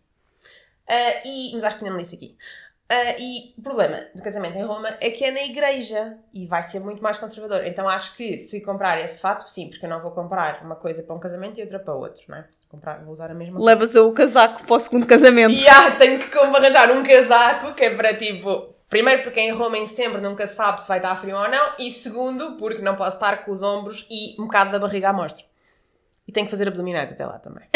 Ah, 0.87 1.21
e, 1.25 1.51
mas 1.55 1.63
acho 1.63 1.77
que 1.77 1.83
ainda 1.83 1.95
não 1.95 2.01
disse 2.01 2.15
aqui. 2.15 2.37
E 3.17 3.55
o 3.57 3.61
problema 3.63 4.05
do 4.13 4.21
casamento 4.21 4.55
em 4.55 4.63
Roma 4.63 4.95
é 5.01 5.09
que 5.09 5.25
é 5.25 5.31
na 5.31 5.41
igreja 5.41 6.15
e 6.31 6.45
vai 6.45 6.61
ser 6.61 6.79
muito 6.79 7.01
mais 7.01 7.17
conservador. 7.17 7.65
Então 7.65 7.89
acho 7.89 8.15
que 8.15 8.37
se 8.37 8.61
comprar 8.61 9.01
esse 9.01 9.19
fato, 9.19 9.49
sim, 9.49 9.69
porque 9.69 9.85
eu 9.85 9.89
não 9.89 9.99
vou 9.99 10.11
comprar 10.11 10.63
uma 10.63 10.75
coisa 10.75 11.01
para 11.01 11.15
um 11.15 11.19
casamento 11.19 11.57
e 11.59 11.63
outra 11.63 11.79
para 11.79 11.95
outro, 11.95 12.21
não 12.27 12.37
é? 12.37 12.45
Comprar, 12.69 13.03
vou 13.03 13.11
usar 13.11 13.31
a 13.31 13.33
mesma 13.33 13.55
coisa. 13.55 13.65
Levas 13.65 13.95
o 13.95 14.11
casaco 14.13 14.63
para 14.63 14.75
o 14.75 14.79
segundo 14.79 15.07
casamento. 15.07 15.53
E 15.59 15.67
ah, 15.67 15.89
tenho 15.97 16.19
que 16.19 16.29
como 16.29 16.55
arranjar 16.55 16.91
um 16.91 17.01
casaco 17.03 17.73
que 17.73 17.83
é 17.83 17.95
para 17.95 18.15
tipo. 18.15 18.72
Primeiro, 18.93 19.23
porque 19.23 19.39
em 19.39 19.51
Roma 19.51 19.75
em 19.75 19.87
setembro 19.87 20.21
nunca 20.21 20.45
se 20.45 20.53
sabe 20.53 20.79
se 20.79 20.87
vai 20.87 20.99
estar 20.99 21.15
frio 21.15 21.35
ou 21.35 21.49
não. 21.49 21.73
E 21.79 21.89
segundo, 21.89 22.57
porque 22.57 22.79
não 22.79 22.95
posso 22.95 23.15
estar 23.17 23.37
com 23.43 23.51
os 23.51 23.63
ombros 23.63 24.05
e 24.07 24.39
um 24.39 24.43
bocado 24.43 24.71
da 24.71 24.77
barriga 24.77 25.09
à 25.09 25.13
mostra. 25.13 25.43
E 26.27 26.31
tenho 26.31 26.45
que 26.45 26.51
fazer 26.51 26.67
abdominais 26.67 27.11
até 27.11 27.25
lá 27.25 27.39
também. 27.39 27.67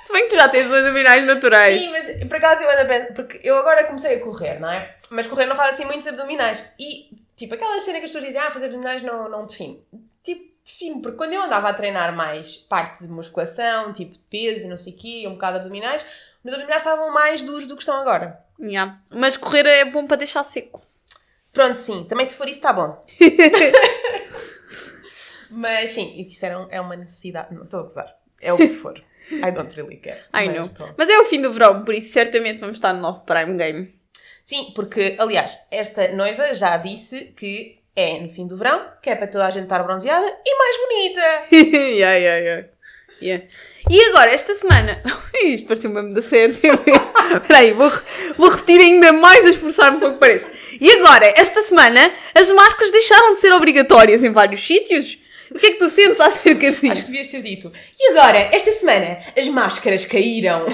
Se 0.00 0.12
bem 0.12 0.24
que 0.24 0.28
tu 0.28 0.36
já 0.36 0.50
tens 0.50 0.66
os 0.66 0.72
abdominais 0.74 1.24
naturais. 1.24 1.80
Sim, 1.80 1.90
mas 1.92 2.24
por 2.24 2.36
acaso 2.36 2.62
eu 2.62 2.70
ando 2.70 2.82
a 2.82 2.84
pensar. 2.84 3.14
Porque 3.14 3.40
eu 3.42 3.56
agora 3.56 3.84
comecei 3.84 4.16
a 4.16 4.20
correr, 4.20 4.60
não 4.60 4.70
é? 4.70 4.94
Mas 5.08 5.26
correr 5.26 5.46
não 5.46 5.56
faz 5.56 5.70
assim 5.70 5.86
muitos 5.86 6.06
abdominais. 6.06 6.62
E, 6.78 7.08
tipo, 7.34 7.54
aquela 7.54 7.80
cena 7.80 8.00
que 8.00 8.04
as 8.04 8.10
pessoas 8.10 8.26
dizem, 8.26 8.38
ah, 8.38 8.50
fazer 8.50 8.66
abdominais 8.66 9.02
não, 9.02 9.30
não 9.30 9.46
define. 9.46 9.82
Define, 10.70 11.00
porque 11.00 11.16
quando 11.16 11.32
eu 11.32 11.42
andava 11.42 11.68
a 11.68 11.74
treinar 11.74 12.14
mais 12.14 12.56
parte 12.58 13.02
de 13.04 13.10
musculação, 13.10 13.92
tipo 13.92 14.12
de 14.12 14.18
peso 14.30 14.66
e 14.66 14.68
não 14.68 14.76
sei 14.76 14.92
o 14.92 14.96
quê, 14.98 15.20
e 15.22 15.26
um 15.26 15.32
bocado 15.32 15.56
abdominais, 15.58 16.02
meus 16.44 16.54
abdominais 16.54 16.82
estavam 16.82 17.10
mais 17.12 17.42
duros 17.42 17.66
do 17.66 17.74
que 17.74 17.82
estão 17.82 17.98
agora. 18.00 18.38
Yeah. 18.60 19.00
Mas 19.08 19.36
correr 19.36 19.64
é 19.66 19.84
bom 19.86 20.06
para 20.06 20.18
deixar 20.18 20.42
seco. 20.42 20.82
Pronto, 21.52 21.78
sim. 21.78 22.04
Também 22.04 22.26
se 22.26 22.34
for 22.36 22.46
isso, 22.48 22.58
está 22.58 22.72
bom. 22.72 23.04
Mas 25.50 25.90
sim, 25.92 26.20
isso 26.20 26.44
era 26.44 26.60
um- 26.60 26.68
é 26.70 26.80
uma 26.80 26.96
necessidade. 26.96 27.54
Não 27.54 27.64
estou 27.64 27.80
a 27.80 27.82
gozar. 27.84 28.16
É 28.40 28.52
o 28.52 28.56
que 28.56 28.68
for. 28.68 28.98
I 29.30 29.50
don't 29.50 29.74
really 29.74 29.96
care. 29.96 30.20
I 30.34 30.46
Mas 30.48 30.54
know. 30.56 30.68
pronto. 30.68 30.94
Mas 30.96 31.08
é 31.08 31.18
o 31.18 31.24
fim 31.24 31.40
do 31.40 31.52
verão, 31.52 31.84
por 31.84 31.94
isso 31.94 32.12
certamente 32.12 32.60
vamos 32.60 32.76
estar 32.76 32.92
no 32.92 33.00
nosso 33.00 33.24
Prime 33.24 33.56
Game. 33.56 33.94
Sim, 34.44 34.72
porque, 34.74 35.16
aliás, 35.18 35.58
esta 35.70 36.08
noiva 36.12 36.54
já 36.54 36.76
disse 36.76 37.32
que 37.36 37.77
é 37.98 38.20
no 38.20 38.28
fim 38.28 38.46
do 38.46 38.56
verão, 38.56 38.80
que 39.02 39.10
é 39.10 39.16
para 39.16 39.26
toda 39.26 39.44
a 39.44 39.50
gente 39.50 39.64
estar 39.64 39.82
bronzeada 39.82 40.24
e 40.24 40.58
mais 40.58 40.76
bonita. 40.76 41.20
yeah, 41.76 42.14
yeah, 42.14 42.38
yeah. 42.38 42.68
Yeah. 43.20 43.44
E 43.90 44.00
agora, 44.04 44.30
esta 44.30 44.54
semana. 44.54 45.02
Isto 45.42 45.66
pareceu 45.66 45.90
mesmo 45.90 46.14
da 46.14 46.22
CNTV. 46.22 46.78
Espera 47.42 47.58
aí, 47.58 47.72
vou, 47.72 47.90
vou 48.36 48.50
repetir 48.50 48.80
ainda 48.80 49.12
mais 49.12 49.44
a 49.44 49.48
esforçar-me 49.48 49.98
para 49.98 50.12
que 50.12 50.18
pareça. 50.18 50.48
E 50.80 50.88
agora, 50.92 51.26
esta 51.36 51.60
semana, 51.62 52.12
as 52.36 52.48
máscaras 52.52 52.92
deixaram 52.92 53.34
de 53.34 53.40
ser 53.40 53.52
obrigatórias 53.52 54.22
em 54.22 54.30
vários 54.30 54.64
sítios. 54.64 55.18
O 55.50 55.58
que 55.58 55.66
é 55.66 55.70
que 55.72 55.78
tu 55.78 55.88
sentes 55.88 56.20
acerca 56.20 56.68
Acho 56.68 56.80
que 56.80 56.90
disso? 56.90 57.06
devias 57.06 57.28
ter 57.28 57.42
dito. 57.42 57.72
E 57.98 58.12
agora, 58.12 58.38
esta 58.52 58.70
semana, 58.70 59.18
as 59.36 59.48
máscaras 59.48 60.04
caíram. 60.04 60.66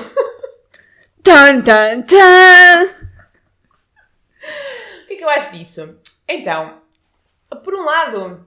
Tan, 1.23 1.63
tan, 1.63 2.03
tan. 2.03 2.85
O 5.05 5.07
que 5.07 5.15
é 5.15 5.17
que 5.17 5.25
eu 5.25 5.31
acho 5.31 5.57
disso? 5.57 5.97
Então, 6.29 6.84
por 7.63 7.75
um 7.75 7.85
lado, 7.85 8.47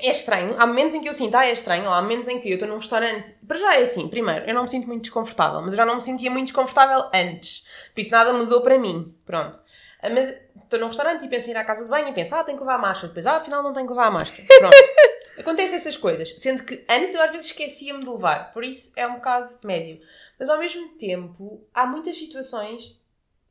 é 0.00 0.10
estranho. 0.10 0.56
Há 0.58 0.66
momentos 0.66 0.94
em 0.94 1.00
que 1.00 1.08
eu 1.08 1.14
sinto, 1.14 1.34
ah, 1.36 1.46
é 1.46 1.52
estranho. 1.52 1.84
Ou 1.84 1.92
há 1.92 2.02
momentos 2.02 2.28
em 2.28 2.40
que 2.40 2.48
eu 2.48 2.54
estou 2.54 2.68
num 2.68 2.76
restaurante. 2.76 3.30
Para 3.46 3.58
já 3.58 3.76
é 3.76 3.82
assim, 3.82 4.08
primeiro, 4.08 4.44
eu 4.46 4.54
não 4.54 4.62
me 4.62 4.68
sinto 4.68 4.86
muito 4.86 5.02
desconfortável, 5.02 5.60
mas 5.60 5.72
eu 5.72 5.76
já 5.76 5.84
não 5.86 5.96
me 5.96 6.00
sentia 6.00 6.30
muito 6.30 6.46
desconfortável 6.46 7.08
antes. 7.14 7.64
Por 7.94 8.00
isso 8.00 8.10
nada 8.10 8.32
mudou 8.32 8.60
para 8.62 8.78
mim. 8.78 9.14
Pronto. 9.24 9.58
Ah, 10.02 10.10
Mas 10.10 10.30
estou 10.56 10.80
num 10.80 10.88
restaurante 10.88 11.24
e 11.24 11.28
penso 11.28 11.48
em 11.48 11.52
ir 11.52 11.56
à 11.56 11.64
casa 11.64 11.84
de 11.84 11.90
banho 11.90 12.08
e 12.08 12.12
penso, 12.12 12.34
ah, 12.34 12.42
tenho 12.42 12.58
que 12.58 12.64
levar 12.64 12.74
a 12.74 12.78
máscara. 12.78 13.08
Depois, 13.08 13.26
ah, 13.26 13.36
afinal 13.36 13.62
não 13.62 13.72
tenho 13.72 13.86
que 13.86 13.92
levar 13.92 14.06
a 14.08 14.10
máscara. 14.10 14.42
Pronto. 14.58 14.76
Acontecem 15.38 15.76
essas 15.76 15.96
coisas. 15.96 16.34
Sendo 16.38 16.64
que 16.64 16.84
antes 16.88 17.14
eu 17.14 17.22
às 17.22 17.30
vezes 17.30 17.46
esquecia-me 17.46 18.00
de 18.04 18.10
levar. 18.10 18.52
Por 18.52 18.64
isso 18.64 18.92
é 18.96 19.06
um 19.06 19.14
bocado 19.14 19.50
médio. 19.64 20.00
Mas 20.38 20.50
ao 20.50 20.58
mesmo 20.58 20.88
tempo, 20.98 21.64
há 21.72 21.86
muitas 21.86 22.16
situações 22.16 23.00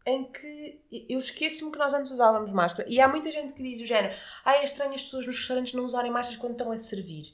em 0.05 0.23
que 0.25 0.79
eu 1.09 1.19
esqueço-me 1.19 1.71
que 1.71 1.77
nós 1.77 1.93
antes 1.93 2.11
usávamos 2.11 2.51
máscara. 2.51 2.87
E 2.89 2.99
há 2.99 3.07
muita 3.07 3.31
gente 3.31 3.53
que 3.53 3.63
diz 3.63 3.81
o 3.81 3.85
género: 3.85 4.13
ah, 4.43 4.55
é 4.55 4.63
estranho 4.63 4.93
as 4.93 5.01
pessoas 5.01 5.27
nos 5.27 5.37
restaurantes 5.37 5.73
não 5.73 5.85
usarem 5.85 6.11
máscaras 6.11 6.39
quando 6.39 6.53
estão 6.53 6.71
a 6.71 6.77
servir. 6.79 7.33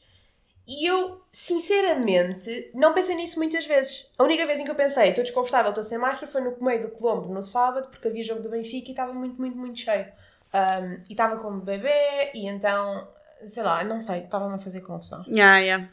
E 0.68 0.86
eu, 0.86 1.22
sinceramente, 1.32 2.70
não 2.74 2.94
pensei 2.94 3.16
nisso 3.16 3.40
muitas 3.40 3.66
vezes. 3.66 4.06
A 4.18 4.24
única 4.24 4.46
vez 4.46 4.60
em 4.60 4.66
que 4.66 4.72
eu 4.72 4.76
pensei, 4.76 5.10
estou 5.10 5.24
desconfortável, 5.24 5.70
estou 5.70 5.84
sem 5.84 5.98
máscara, 5.98 6.30
foi 6.30 6.42
no 6.42 6.58
meio 6.62 6.82
do 6.82 6.90
Colombo, 6.90 7.34
no 7.34 7.42
sábado, 7.42 7.88
porque 7.88 8.10
havia 8.10 8.22
jogo 8.22 8.42
do 8.42 8.50
Benfica 8.50 8.90
e 8.90 8.92
estava 8.92 9.14
muito, 9.14 9.40
muito, 9.40 9.58
muito 9.58 9.80
cheio. 9.80 10.08
Um, 10.54 11.02
e 11.10 11.12
estava 11.14 11.38
com 11.38 11.48
o 11.48 11.62
bebê, 11.62 12.32
e 12.34 12.48
então, 12.48 13.08
sei 13.46 13.64
lá, 13.64 13.82
não 13.86 14.02
sei, 14.02 14.20
estava-me 14.24 14.56
a 14.56 14.58
fazer 14.58 14.82
confusão. 14.82 15.24
Yeah, 15.26 15.60
yeah. 15.60 15.90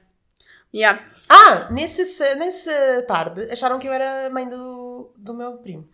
Yeah. 0.75 1.05
Ah, 1.29 1.71
nesse, 1.71 2.03
nessa 2.35 3.05
tarde, 3.07 3.49
acharam 3.53 3.79
que 3.79 3.87
eu 3.87 3.93
era 3.93 4.29
mãe 4.29 4.49
do, 4.49 5.13
do 5.17 5.33
meu 5.33 5.53
primo. 5.59 5.89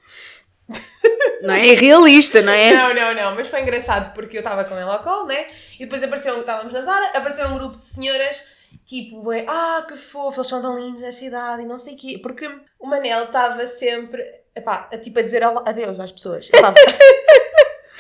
Não 1.43 1.55
é 1.55 1.75
realista, 1.75 2.43
não 2.43 2.53
é? 2.53 2.73
Não, 2.73 2.95
não, 2.95 3.15
não, 3.15 3.35
mas 3.35 3.49
foi 3.49 3.63
engraçado 3.63 4.13
porque 4.13 4.37
eu 4.37 4.41
estava 4.41 4.65
com 4.65 4.75
ele 4.75 4.91
ao 4.91 5.03
colo, 5.03 5.27
né? 5.27 5.47
E 5.77 5.85
depois 5.85 6.03
apareceu, 6.03 6.39
estávamos 6.39 6.73
na 6.73 6.83
Zara, 6.83 7.07
apareceu 7.15 7.47
um 7.49 7.57
grupo 7.57 7.77
de 7.79 7.85
senhoras, 7.85 8.43
tipo, 8.85 9.31
ah, 9.49 9.85
que 9.89 9.97
fofo, 9.97 10.39
eles 10.39 10.49
são 10.49 10.61
tão 10.61 10.79
lindos 10.79 11.01
nesta 11.01 11.25
idade 11.25 11.63
e 11.63 11.67
não 11.67 11.79
sei 11.79 11.95
o 11.95 11.97
quê. 11.97 12.19
Porque 12.23 12.47
o 12.79 12.87
Manel 12.87 13.25
estava 13.25 13.67
sempre, 13.67 14.23
epá, 14.55 14.89
a, 14.93 14.99
tipo, 14.99 15.19
a 15.19 15.23
dizer 15.23 15.43
adeus 15.43 15.99
às 15.99 16.13
pessoas. 16.13 16.49
Epá, 16.53 16.75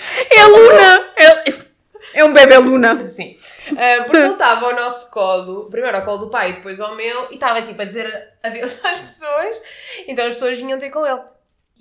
É 0.30 0.40
a 0.40 0.46
Luna! 0.46 1.12
É, 1.16 2.20
é 2.20 2.24
um 2.24 2.32
bebê 2.32 2.58
Luna. 2.58 3.08
Sim. 3.10 3.38
Ah, 3.70 4.04
porque 4.04 4.16
ele 4.16 4.32
estava 4.32 4.66
ao 4.66 4.74
nosso 4.74 5.10
colo, 5.10 5.70
primeiro 5.70 5.96
ao 5.96 6.04
colo 6.04 6.18
do 6.18 6.30
pai 6.30 6.50
e 6.50 6.52
depois 6.54 6.80
ao 6.80 6.96
meu, 6.96 7.30
e 7.30 7.34
estava 7.34 7.62
tipo 7.62 7.80
a 7.80 7.84
dizer 7.84 8.34
adeus 8.42 8.84
às 8.84 9.00
pessoas, 9.00 9.56
então 10.06 10.26
as 10.26 10.34
pessoas 10.34 10.58
vinham 10.58 10.78
ter 10.78 10.90
com 10.90 11.06
ele. 11.06 11.20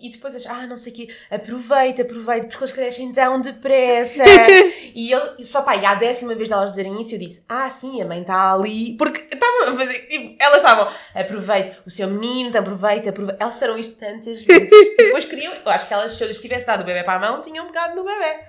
E 0.01 0.09
depois 0.09 0.35
as, 0.35 0.45
ah, 0.45 0.65
não 0.65 0.77
sei 0.77 0.93
o 0.93 0.95
quê, 0.95 1.09
aproveita, 1.29 2.01
aproveita, 2.03 2.47
porque 2.47 2.63
eles 2.63 2.73
crescem 2.73 3.11
tão 3.11 3.41
depressa. 3.41 4.23
e 4.95 5.11
ele, 5.11 5.45
só 5.45 5.61
pá, 5.61 5.75
e 5.75 5.85
à 5.85 5.95
décima 5.95 6.35
vez 6.35 6.49
delas 6.49 6.71
dizerem 6.71 6.99
isso, 7.01 7.15
eu 7.15 7.19
disse, 7.19 7.45
ah, 7.49 7.69
sim, 7.69 8.01
a 8.01 8.05
mãe 8.05 8.21
está 8.21 8.53
ali. 8.53 8.95
Porque 8.97 9.27
estavam 9.33 9.73
a 9.73 9.77
fazer, 9.77 9.99
tipo, 10.07 10.35
elas 10.39 10.57
estavam, 10.57 10.91
aproveita, 11.13 11.77
o 11.85 11.89
seu 11.89 12.07
menino, 12.07 12.57
aproveita, 12.57 13.09
aproveita. 13.09 13.41
Elas 13.41 13.53
disseram 13.53 13.77
isto 13.77 13.95
tantas 13.97 14.41
vezes. 14.41 14.69
Depois 14.97 15.25
queriam, 15.25 15.53
eu 15.53 15.71
acho 15.71 15.87
que 15.87 15.93
elas, 15.93 16.13
se 16.13 16.23
eu 16.23 16.27
lhes 16.27 16.41
tivesse 16.41 16.65
dado 16.65 16.81
o 16.81 16.85
bebê 16.85 17.03
para 17.03 17.13
a 17.15 17.31
mão, 17.31 17.41
tinham 17.41 17.67
pegado 17.67 17.95
no 17.95 18.03
bebê. 18.03 18.39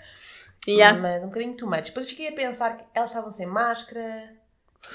Yeah. 0.68 0.98
Mas 0.98 1.24
um 1.24 1.28
bocadinho 1.28 1.54
too 1.54 1.68
much. 1.68 1.86
Depois 1.86 2.08
fiquei 2.08 2.28
a 2.28 2.32
pensar 2.32 2.76
que 2.76 2.84
elas 2.94 3.10
estavam 3.10 3.30
sem 3.30 3.46
máscara. 3.46 4.39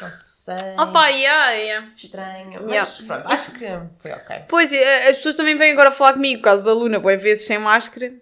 Não 0.02 0.12
sei. 0.12 0.56
Opa, 0.78 1.08
yeah, 1.08 1.52
yeah. 1.52 1.88
Estranho. 1.96 2.62
Mas 2.62 2.72
Yeah. 2.72 2.92
pronto, 3.08 3.34
acho 3.34 3.52
que 3.54 3.66
foi 4.00 4.12
ok. 4.12 4.36
Pois, 4.48 4.72
eh, 4.74 5.10
as 5.10 5.18
pessoas 5.18 5.36
também 5.36 5.58
vêm 5.58 5.72
agora 5.72 5.92
falar 5.92 6.14
comigo 6.14 6.40
por 6.42 6.46
causa 6.46 6.64
da 6.64 6.74
Luna, 6.74 7.00
boas 7.00 7.22
vezes 7.22 7.46
sem 7.46 7.58
máscara. 7.58 8.14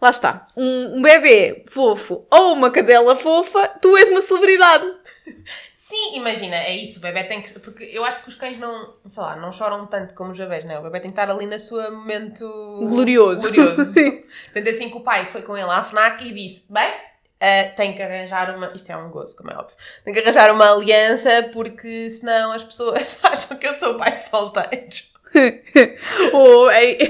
Lá 0.00 0.10
está. 0.10 0.48
Um, 0.56 0.98
um 0.98 1.02
bebê 1.02 1.64
fofo 1.68 2.26
ou 2.30 2.54
uma 2.54 2.70
cadela 2.72 3.14
fofa, 3.14 3.68
tu 3.80 3.96
és 3.96 4.10
uma 4.10 4.20
celebridade. 4.20 4.84
Sim, 5.74 6.16
imagina, 6.16 6.56
é 6.56 6.76
isso. 6.76 6.98
O 6.98 7.02
bebê 7.02 7.22
tem 7.24 7.40
que. 7.42 7.56
Porque 7.60 7.84
eu 7.84 8.04
acho 8.04 8.22
que 8.24 8.28
os 8.30 8.34
cães 8.34 8.58
não. 8.58 8.94
Sei 9.08 9.22
lá, 9.22 9.36
não 9.36 9.52
choram 9.52 9.86
tanto 9.86 10.14
como 10.14 10.32
os 10.32 10.38
bebés, 10.38 10.64
não 10.64 10.72
é? 10.72 10.78
O 10.78 10.82
bebê 10.82 11.00
tem 11.00 11.10
que 11.12 11.20
estar 11.20 11.30
ali 11.30 11.46
na 11.46 11.58
sua 11.58 11.90
momento. 11.90 12.44
Glorioso. 12.88 13.42
Glorioso. 13.52 13.84
Sim. 13.92 14.24
Tanto 14.52 14.68
assim 14.70 14.88
que 14.90 14.96
o 14.96 15.00
pai 15.00 15.26
foi 15.30 15.42
com 15.42 15.56
ele 15.56 15.70
à 15.70 15.84
FNAC 15.84 16.24
e 16.26 16.32
disse: 16.32 16.64
Bem, 16.72 16.92
ah, 17.44 17.72
tem 17.76 17.92
que 17.92 18.00
arranjar 18.00 18.56
uma. 18.56 18.70
Isto 18.72 18.92
é 18.92 18.96
um 18.96 19.10
gozo, 19.10 19.36
como 19.36 19.50
é 19.50 19.56
óbvio. 19.56 19.76
Tem 20.04 20.14
que 20.14 20.20
arranjar 20.20 20.54
uma 20.54 20.72
aliança 20.72 21.50
porque 21.52 22.08
senão 22.08 22.52
as 22.52 22.62
pessoas 22.62 23.18
acham 23.24 23.56
que 23.56 23.66
eu 23.66 23.72
sou 23.72 23.98
pai 23.98 24.14
solteiro. 24.14 25.10
Ei, 25.34 27.08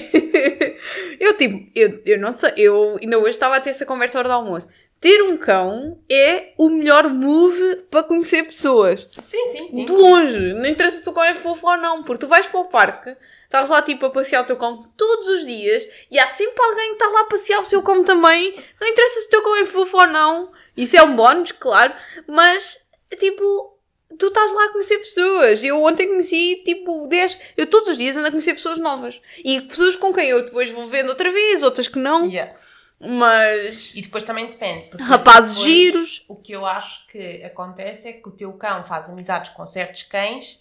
eu 1.21 1.37
tipo, 1.37 1.69
eu, 1.75 2.01
eu 2.07 2.19
não 2.19 2.33
sei, 2.33 2.53
eu 2.57 2.97
ainda 3.03 3.19
hoje 3.19 3.31
estava 3.31 3.57
a 3.57 3.61
ter 3.61 3.71
essa 3.71 3.85
conversa 3.85 4.17
à 4.17 4.21
hora 4.21 4.29
do 4.31 4.35
almoço. 4.35 4.69
Ter 4.99 5.21
um 5.21 5.37
cão 5.37 5.99
é 6.11 6.53
o 6.57 6.71
melhor 6.71 7.12
move 7.12 7.83
para 7.91 8.05
conhecer 8.05 8.45
pessoas. 8.45 9.11
Sim, 9.23 9.51
sim, 9.51 9.69
sim. 9.69 9.85
De 9.85 9.93
longe, 9.93 10.55
não 10.55 10.65
interessa 10.65 11.01
se 11.01 11.11
o 11.11 11.12
cão 11.12 11.25
é 11.25 11.35
fofo 11.35 11.67
ou 11.67 11.77
não, 11.77 12.05
porque 12.05 12.25
tu 12.25 12.29
vais 12.29 12.47
para 12.47 12.61
o 12.61 12.67
parque, 12.67 13.15
estás 13.52 13.68
lá 13.68 13.82
tipo 13.82 14.06
a 14.06 14.11
passear 14.11 14.42
o 14.42 14.47
teu 14.47 14.56
cão 14.56 14.90
todos 14.97 15.28
os 15.28 15.44
dias 15.47 15.87
e 16.11 16.18
há 16.18 16.26
sempre 16.28 16.62
alguém 16.64 16.88
que 16.88 16.92
está 16.94 17.09
lá 17.09 17.21
a 17.21 17.25
passear 17.26 17.61
o 17.61 17.64
seu 17.64 17.82
cão 17.82 18.02
também. 18.02 18.54
Não 18.80 18.88
interessa 18.88 19.21
se 19.21 19.26
o 19.26 19.30
teu 19.30 19.42
cão 19.42 19.56
é 19.56 19.64
fofo 19.66 19.99
ou 19.99 20.06
não, 20.06 20.50
isso 20.76 20.97
é 20.97 21.02
um 21.02 21.14
bónus, 21.14 21.52
claro, 21.52 21.92
mas 22.26 22.78
tipo, 23.21 23.78
tu 24.18 24.26
estás 24.28 24.54
lá 24.54 24.64
a 24.64 24.68
conhecer 24.73 24.99
pessoas. 24.99 25.62
Eu 25.62 25.82
ontem 25.85 26.09
conheci 26.09 26.62
tipo 26.64 27.06
10, 27.09 27.38
eu 27.59 27.66
todos 27.66 27.90
os 27.90 27.99
dias 27.99 28.16
ando 28.16 28.28
a 28.28 28.30
conhecer 28.30 28.54
pessoas 28.54 28.78
novas 28.78 29.21
e 29.44 29.61
pessoas 29.61 29.97
com 29.97 30.12
quem 30.14 30.28
eu 30.30 30.44
depois 30.47 30.71
vou 30.71 30.87
vendo 30.87 31.11
outra 31.11 31.30
vez, 31.30 31.62
outras 31.62 31.88
que 31.88 31.99
não, 31.99 32.26
Yeah. 32.26 32.54
mas 33.00 33.94
E 33.94 34.00
depois 34.00 34.25
também 34.25 34.47
depende. 34.47 34.88
rapazes 34.99 35.56
depois, 35.56 35.75
giros. 35.75 36.25
O 36.28 36.37
que 36.37 36.52
eu 36.52 36.64
acho 36.64 37.06
que 37.09 37.42
acontece 37.44 38.09
é 38.09 38.12
que 38.14 38.28
o 38.28 38.32
teu 38.32 38.52
cão 38.54 38.82
faz 38.85 39.11
amizades 39.11 39.50
com 39.52 39.66
certos 39.66 40.04
cães, 40.04 40.59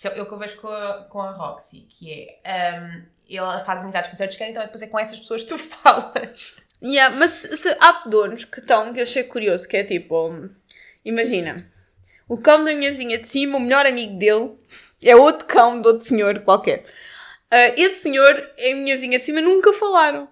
que 0.00 0.08
é 0.08 0.22
o 0.22 0.26
que 0.26 0.32
eu 0.32 0.38
vejo 0.38 0.56
com 0.56 0.68
a, 0.68 1.04
com 1.04 1.20
a 1.20 1.30
Roxy, 1.30 1.86
que 1.88 2.28
é. 2.42 2.80
hum, 2.80 3.02
ele 3.28 3.64
faz 3.64 3.80
amizades 3.80 4.10
com 4.10 4.16
certos 4.16 4.36
cães, 4.36 4.50
então 4.50 4.62
depois 4.62 4.82
é 4.82 4.86
com 4.86 4.98
essas 4.98 5.18
pessoas 5.18 5.42
que 5.42 5.48
tu 5.48 5.56
falas. 5.58 6.56
Yeah, 6.82 7.14
mas 7.16 7.30
se, 7.30 7.76
há 7.80 8.02
donos 8.06 8.44
que 8.44 8.60
estão, 8.60 8.92
que 8.92 8.98
eu 8.98 9.04
achei 9.04 9.24
curioso, 9.24 9.66
que 9.68 9.76
é 9.76 9.84
tipo, 9.84 10.48
imagina, 11.04 11.70
o 12.28 12.36
cão 12.36 12.64
da 12.64 12.74
minha 12.74 12.90
vizinha 12.90 13.18
de 13.18 13.26
cima, 13.26 13.56
o 13.56 13.60
melhor 13.60 13.86
amigo 13.86 14.18
dele, 14.18 14.52
é 15.00 15.14
outro 15.14 15.46
cão 15.46 15.80
de 15.80 15.88
outro 15.88 16.04
senhor 16.04 16.40
qualquer. 16.40 16.84
Ah, 17.50 17.68
esse 17.76 18.02
senhor 18.02 18.50
e 18.58 18.72
a 18.72 18.76
minha 18.76 18.96
vizinha 18.96 19.18
de 19.18 19.24
cima 19.24 19.40
nunca 19.40 19.72
falaram. 19.72 20.28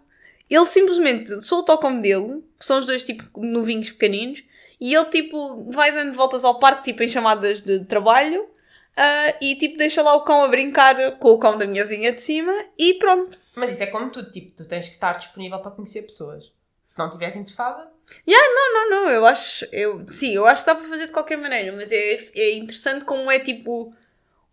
Ele 0.50 0.66
simplesmente 0.66 1.40
solta 1.40 1.72
o 1.72 1.78
cão 1.78 2.00
dele, 2.00 2.42
que 2.58 2.66
são 2.66 2.78
os 2.78 2.86
dois 2.86 3.04
tipo 3.04 3.24
novinhos 3.40 3.90
pequeninos, 3.90 4.42
e 4.80 4.94
ele 4.94 5.04
tipo 5.06 5.70
vai 5.70 5.92
dando 5.92 6.12
voltas 6.12 6.44
ao 6.44 6.58
parque, 6.58 6.90
tipo 6.90 7.02
em 7.02 7.08
chamadas 7.08 7.60
de 7.60 7.84
trabalho, 7.84 8.50
ah, 8.96 9.34
e 9.40 9.56
tipo 9.56 9.76
deixa 9.76 10.02
lá 10.02 10.14
o 10.14 10.22
cão 10.22 10.42
a 10.44 10.48
brincar 10.48 11.18
com 11.18 11.30
o 11.30 11.38
cão 11.38 11.56
da 11.58 11.66
minha 11.66 11.82
vizinha 11.84 12.12
de 12.12 12.22
cima, 12.22 12.52
e 12.78 12.94
pronto. 12.94 13.38
Mas 13.54 13.72
isso 13.72 13.82
é 13.82 13.86
como 13.86 14.10
tudo, 14.10 14.30
tipo, 14.30 14.56
tu 14.56 14.64
tens 14.64 14.86
que 14.86 14.94
estar 14.94 15.18
disponível 15.18 15.58
para 15.58 15.70
conhecer 15.70 16.02
pessoas. 16.02 16.50
Se 16.86 16.98
não 16.98 17.06
estiveres 17.06 17.36
interessada, 17.36 17.90
Não, 18.26 18.90
não, 18.90 19.08
eu 19.08 19.24
acho. 19.24 19.66
Eu, 19.72 20.06
sim, 20.12 20.32
eu 20.34 20.46
acho 20.46 20.62
que 20.62 20.66
dá 20.66 20.74
para 20.74 20.88
fazer 20.88 21.06
de 21.06 21.12
qualquer 21.12 21.36
maneira, 21.38 21.72
mas 21.74 21.90
é, 21.90 22.18
é 22.34 22.54
interessante 22.54 23.04
como 23.04 23.30
é 23.30 23.38
tipo 23.38 23.94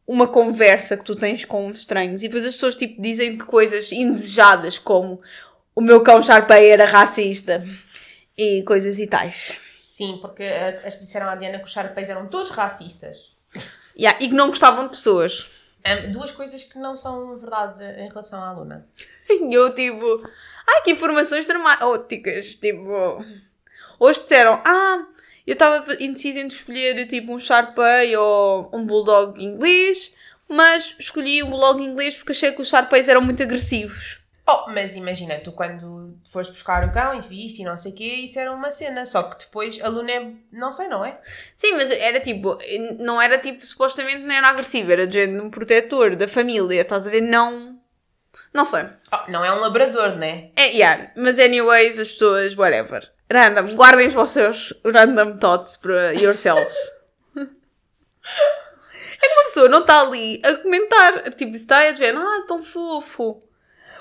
uma 0.08 0.28
conversa 0.28 0.98
que 0.98 1.04
tu 1.04 1.16
tens 1.16 1.46
com 1.46 1.70
estranhos 1.72 2.24
e 2.24 2.28
depois 2.28 2.46
as 2.46 2.54
pessoas 2.54 2.76
tipo 2.76 3.00
dizem 3.02 3.38
coisas 3.38 3.92
indesejadas 3.92 4.78
como 4.80 5.22
o 5.76 5.82
meu 5.82 6.02
cão 6.02 6.22
Sharpei 6.22 6.72
era 6.72 6.86
racista 6.86 7.64
e 8.38 8.64
coisas 8.64 8.98
e 8.98 9.06
tais. 9.08 9.58
sim, 9.86 10.18
porque 10.22 10.44
ah, 10.44 10.82
as 10.88 10.96
que 10.96 11.04
disseram 11.06 11.30
à 11.30 11.36
Diana 11.36 11.60
que 11.60 11.66
os 11.66 11.72
Sharpeis 11.72 12.10
eram 12.10 12.28
todos 12.28 12.52
racistas. 12.52 13.18
Yeah, 14.00 14.18
e 14.24 14.30
que 14.30 14.36
não 14.36 14.48
gostavam 14.48 14.86
de 14.86 14.92
pessoas. 14.92 15.46
Hum, 15.86 16.12
duas 16.14 16.32
coisas 16.32 16.64
que 16.64 16.80
não 16.80 16.96
são 16.96 17.38
verdades 17.38 17.82
em 17.82 18.08
relação 18.08 18.42
à 18.42 18.54
Luna. 18.54 18.88
E 19.30 19.52
eu 19.54 19.74
tipo, 19.74 20.24
ai 20.68 20.82
que 20.84 20.92
informações 20.92 21.46
dramáticas. 21.46 22.56
Tipo, 22.56 23.24
hoje 24.00 24.22
disseram, 24.22 24.62
ah, 24.66 25.06
eu 25.46 25.54
estava 25.54 25.94
indecisa 26.00 26.40
entre 26.40 26.56
escolher 26.56 27.08
tipo 27.08 27.34
um 27.34 27.40
Sharpei 27.40 28.16
ou 28.16 28.70
um 28.74 28.86
Bulldog 28.86 29.44
inglês, 29.44 30.14
mas 30.48 30.96
escolhi 30.98 31.44
o 31.44 31.48
Bulldog 31.48 31.84
inglês 31.84 32.16
porque 32.16 32.32
achei 32.32 32.54
que 32.54 32.62
os 32.62 32.70
Sharpeis 32.70 33.10
eram 33.10 33.22
muito 33.22 33.44
agressivos. 33.44 34.19
Oh, 34.52 34.68
mas 34.72 34.96
imagina, 34.96 35.40
tu 35.40 35.52
quando 35.52 36.18
foste 36.32 36.52
buscar 36.52 36.84
o 36.84 36.92
cão 36.92 37.14
e 37.14 37.22
viste 37.22 37.62
e 37.62 37.66
não 37.66 37.78
sei 37.78 37.92
o 37.92 37.96
quê, 37.96 38.16
isso 38.16 38.40
era 38.40 38.52
uma 38.52 38.72
cena. 38.72 39.06
Só 39.06 39.22
que 39.22 39.46
depois 39.46 39.80
a 39.80 39.88
Luna 39.88 40.12
é... 40.12 40.32
Não 40.52 40.72
sei, 40.72 40.88
não 40.88 41.06
é? 41.06 41.20
Sim, 41.56 41.74
mas 41.74 41.92
era 41.92 42.20
tipo, 42.20 42.58
não 42.98 43.22
era 43.22 43.38
tipo, 43.38 43.64
supostamente 43.64 44.24
não 44.24 44.34
era 44.34 44.48
agressivo, 44.48 44.92
era 44.92 45.06
de 45.06 45.28
um 45.28 45.52
protetor 45.52 46.16
da 46.16 46.28
família, 46.28 46.82
estás 46.82 47.06
a 47.06 47.12
ver? 47.12 47.22
Não. 47.22 47.80
Não 48.52 48.66
sei. 48.66 48.86
Oh, 49.14 49.30
não 49.32 49.46
é 49.46 49.54
um 49.54 49.60
labrador, 49.60 50.16
né? 50.16 50.50
É, 50.56 50.70
yeah, 50.70 51.12
mas 51.16 51.38
anyways, 51.38 52.00
as 52.00 52.12
pessoas, 52.14 52.58
whatever. 52.58 53.08
Random, 53.32 53.76
guardem 53.76 54.08
os 54.08 54.16
vossos 54.16 54.74
random 54.84 55.38
thoughts 55.38 55.78
para 55.78 56.14
yourselves. 56.14 56.76
é 57.36 57.46
que 59.28 59.34
uma 59.34 59.44
pessoa 59.44 59.70
não 59.70 59.82
está 59.82 60.02
ali 60.02 60.42
a 60.44 60.56
comentar, 60.56 61.34
tipo, 61.34 61.54
está 61.54 61.88
a 61.88 61.92
dizer, 61.92 62.16
ah, 62.16 62.46
tão 62.48 62.64
fofo. 62.64 63.48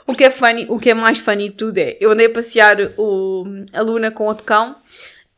O 0.08 0.14
que 0.14 0.24
é 0.24 0.30
funny, 0.30 0.64
o 0.70 0.78
que 0.78 0.88
é 0.88 0.94
mais 0.94 1.18
funny 1.18 1.50
de 1.50 1.54
tudo 1.54 1.76
é, 1.76 1.98
eu 2.00 2.10
andei 2.10 2.26
a 2.26 2.30
passear 2.30 2.78
o, 2.96 3.44
a 3.74 3.82
Luna 3.82 4.10
com 4.10 4.24
outro 4.24 4.42
cão 4.42 4.74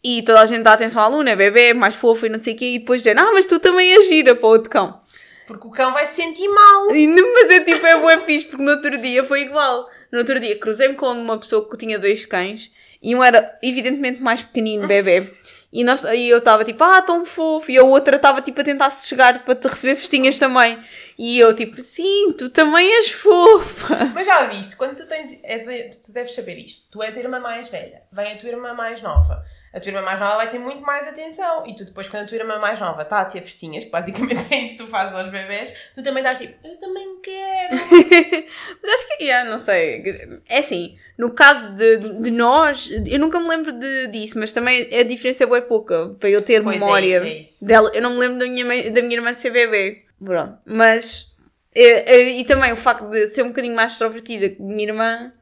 e 0.03 0.23
toda 0.23 0.41
a 0.41 0.47
gente 0.47 0.63
dá 0.63 0.75
atenção 0.75 1.03
à 1.03 1.09
Luna, 1.09 1.31
é 1.31 1.37
bebê, 1.37 1.75
mais 1.75 1.97
fofo 1.97 2.25
e 2.25 2.29
não 2.29 2.39
sei 2.39 2.55
o 2.55 2.57
quê, 2.57 2.65
e 2.67 2.79
depois 2.79 3.03
dizem, 3.03 3.19
ah, 3.19 3.33
mas 3.33 3.47
tu 3.47 3.59
também 3.59 3.93
és 3.93 4.07
gira 4.07 4.33
para 4.37 4.47
o 4.47 4.51
outro 4.51 4.71
cão. 4.71 5.01
Porque 5.45 5.67
o 5.67 5.71
cão 5.73 5.93
vai 5.93 6.07
se 6.07 6.15
sentir 6.15 6.47
mal. 6.47 6.87
Mas 6.87 7.51
é 7.51 7.61
tipo, 7.65 7.85
é 7.85 7.99
bué 7.99 8.21
fixe, 8.21 8.47
porque 8.47 8.63
no 8.63 8.71
outro 8.71 8.97
dia 8.97 9.25
foi 9.25 9.43
igual. 9.43 9.89
No 10.13 10.21
outro 10.21 10.39
dia 10.39 10.57
cruzei-me 10.57 10.95
com 10.95 11.11
uma 11.11 11.37
pessoa 11.37 11.69
que 11.69 11.77
tinha 11.77 11.99
dois 11.99 12.25
cães 12.25 12.71
e 13.03 13.17
um 13.17 13.25
era 13.25 13.59
evidentemente 13.65 14.23
mais 14.23 14.43
pequenino, 14.43 14.87
bebê. 14.87 15.27
E, 15.73 15.85
nós, 15.85 16.03
e 16.03 16.29
eu 16.29 16.39
estava 16.39 16.65
tipo, 16.65 16.83
ah, 16.83 17.01
tão 17.01 17.25
fofo. 17.25 17.71
E 17.71 17.79
a 17.79 17.85
outra 17.85 18.17
estava 18.17 18.43
tipo 18.43 18.61
a 18.61 18.65
tentar 18.65 18.91
se 18.91 19.09
chegar 19.09 19.45
para 19.45 19.55
te 19.55 19.69
receber 19.69 19.95
festinhas 19.95 20.39
também. 20.39 20.79
E 21.17 21.39
eu 21.39 21.55
tipo, 21.55 21.81
sim, 21.81 22.33
tu 22.33 22.49
também 22.49 22.91
és 22.93 23.11
fofa. 23.13 24.07
Mas 24.13 24.27
já 24.27 24.47
viste, 24.47 24.77
quando 24.77 24.97
tu 24.97 25.07
tens. 25.07 25.39
És, 25.45 25.67
tu 26.01 26.13
deves 26.13 26.35
saber 26.35 26.59
isto. 26.59 26.83
Tu 26.91 27.03
és 27.03 27.17
a 27.17 27.21
irmã 27.21 27.39
mais 27.39 27.69
velha, 27.69 28.03
vem 28.13 28.33
a 28.33 28.39
tua 28.39 28.49
irmã 28.49 28.75
mais 28.75 29.01
nova. 29.01 29.45
A 29.73 29.79
tua 29.79 29.91
irmã 29.91 30.03
mais 30.03 30.19
nova 30.19 30.37
vai 30.37 30.51
ter 30.51 30.59
muito 30.59 30.83
mais 30.83 31.07
atenção. 31.07 31.65
E 31.67 31.77
tu, 31.77 31.85
depois, 31.85 32.09
quando 32.09 32.25
a 32.25 32.27
tua 32.27 32.37
irmã 32.37 32.59
mais 32.59 32.79
nova 32.81 33.03
está 33.03 33.21
a 33.21 33.25
ter 33.25 33.41
festinhas, 33.41 33.85
que 33.85 33.91
basicamente 33.91 34.45
é 34.53 34.57
isso 34.63 34.79
que 34.79 34.85
tu 34.85 34.91
fazes 34.91 35.15
aos 35.17 35.31
bebés, 35.31 35.73
tu 35.95 36.03
também 36.03 36.23
estás 36.23 36.39
tipo, 36.41 36.55
eu 36.67 36.77
também 36.79 37.21
quero. 37.23 37.77
Mas 38.83 38.95
acho 38.95 39.17
que, 39.17 39.25
yeah, 39.25 39.49
não 39.49 39.59
sei. 39.59 40.03
É 40.49 40.59
assim, 40.59 40.97
no 41.17 41.31
caso 41.33 41.71
de, 41.75 41.99
de 42.21 42.31
nós, 42.31 42.91
eu 43.07 43.19
nunca 43.19 43.39
me 43.39 43.49
lembro 43.49 43.73
de, 43.73 44.09
disso, 44.09 44.39
mas 44.39 44.53
também 44.53 44.89
a 44.93 45.03
diferença 45.03 45.45
é 45.45 45.47
bem 45.47 45.63
pouca 45.63 46.17
para 46.19 46.29
eu 46.29 46.43
ter 46.43 46.63
Pois 46.63 46.77
é 46.77 46.79
memória 46.79 47.17
isso, 47.19 47.25
é 47.27 47.29
isso. 47.43 47.65
dela. 47.65 47.91
Eu 47.95 48.03
não 48.03 48.11
me 48.15 48.19
lembro 48.19 48.39
da 48.39 48.47
minha, 48.47 48.65
mãe- 48.65 48.93
da 48.93 49.03
minha 49.03 49.15
irmã 49.17 49.33
ser 49.35 49.51
bebê. 49.51 50.03
Pronto. 50.23 50.59
Mas. 50.65 51.37
é, 51.75 52.15
é, 52.17 52.23
E, 52.41 52.45
também 52.45 52.73
o 52.73 52.77
facto 52.77 53.09
de 53.09 53.27
ser 53.29 53.43
um 53.43 53.49
bocadinho 53.49 53.75
mais 53.77 53.93
extrovertida 53.93 54.49
que 54.51 54.61
a 54.61 54.65
minha 54.65 54.89
irmã, 54.89 55.33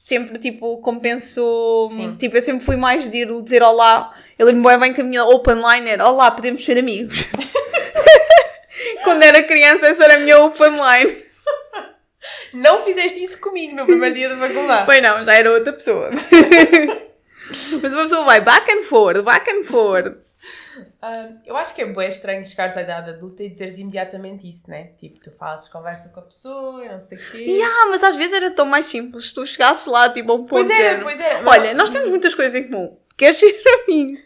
sempre 0.00 0.38
tipo 0.38 0.78
compensou. 0.78 1.90
Sim. 1.90 2.16
Tipo, 2.16 2.38
eu 2.38 2.40
sempre 2.40 2.64
fui 2.64 2.76
mais 2.76 3.08
de 3.10 3.18
ir 3.18 3.42
dizer 3.42 3.62
olá. 3.62 4.14
Eu 4.38 4.46
lembro-me 4.46 4.78
bem 4.78 4.94
que 4.94 5.02
a 5.02 5.04
minha 5.04 5.22
open 5.24 5.56
line 5.56 5.90
era 5.90 6.08
olá, 6.08 6.30
podemos 6.30 6.64
ser 6.64 6.78
amigos. 6.78 7.28
Quando 9.04 9.22
era 9.22 9.42
criança, 9.42 9.86
essa 9.86 10.04
era 10.04 10.14
a 10.14 10.18
minha 10.18 10.42
open 10.42 10.70
line. 10.70 11.24
Não 12.54 12.82
fizeste 12.82 13.22
isso 13.22 13.38
comigo 13.40 13.76
no 13.76 13.84
primeiro 13.84 14.14
dia 14.14 14.28
da 14.28 14.36
faculdade. 14.36 14.86
Pois 14.86 15.02
não, 15.02 15.24
já 15.24 15.34
era 15.34 15.52
outra 15.52 15.72
pessoa. 15.72 16.10
Mas 17.82 17.92
uma 17.92 18.02
pessoa 18.02 18.24
vai 18.24 18.40
back 18.40 18.70
and 18.70 18.82
forward, 18.84 19.22
back 19.22 19.50
and 19.50 19.64
forward. 19.64 20.16
Eu 21.46 21.56
acho 21.56 21.74
que 21.74 21.82
é 21.82 21.86
bem 21.86 22.08
estranho 22.08 22.46
chegares 22.46 22.76
à 22.76 22.82
idade 22.82 23.10
adulta 23.10 23.42
e 23.42 23.48
dizeres 23.50 23.78
imediatamente 23.78 24.48
isso, 24.48 24.68
né? 24.70 24.90
Tipo, 24.98 25.20
tu 25.20 25.30
fazes 25.32 25.68
conversa 25.68 26.12
com 26.12 26.20
a 26.20 26.24
pessoa, 26.24 26.84
não 26.84 27.00
sei 27.00 27.18
o 27.18 27.30
quê. 27.30 27.38
Yeah, 27.38 27.86
mas 27.90 28.02
às 28.04 28.16
vezes 28.16 28.32
era 28.32 28.50
tão 28.50 28.66
mais 28.66 28.86
simples. 28.86 29.28
Se 29.28 29.34
tu 29.34 29.44
chegasses 29.46 29.86
lá, 29.86 30.08
tipo, 30.10 30.30
a 30.32 30.34
um 30.34 30.38
ponto 30.38 30.50
Pois 30.50 30.70
era, 30.70 30.82
género, 30.82 31.02
pois 31.04 31.20
era. 31.20 31.42
Mas- 31.42 31.58
Olha, 31.58 31.74
nós 31.74 31.90
temos 31.90 32.08
muitas 32.10 32.34
coisas 32.34 32.54
em 32.54 32.68
comum. 32.68 32.96
Queres 33.16 33.36
ser 33.36 33.60
amigo? 33.86 34.20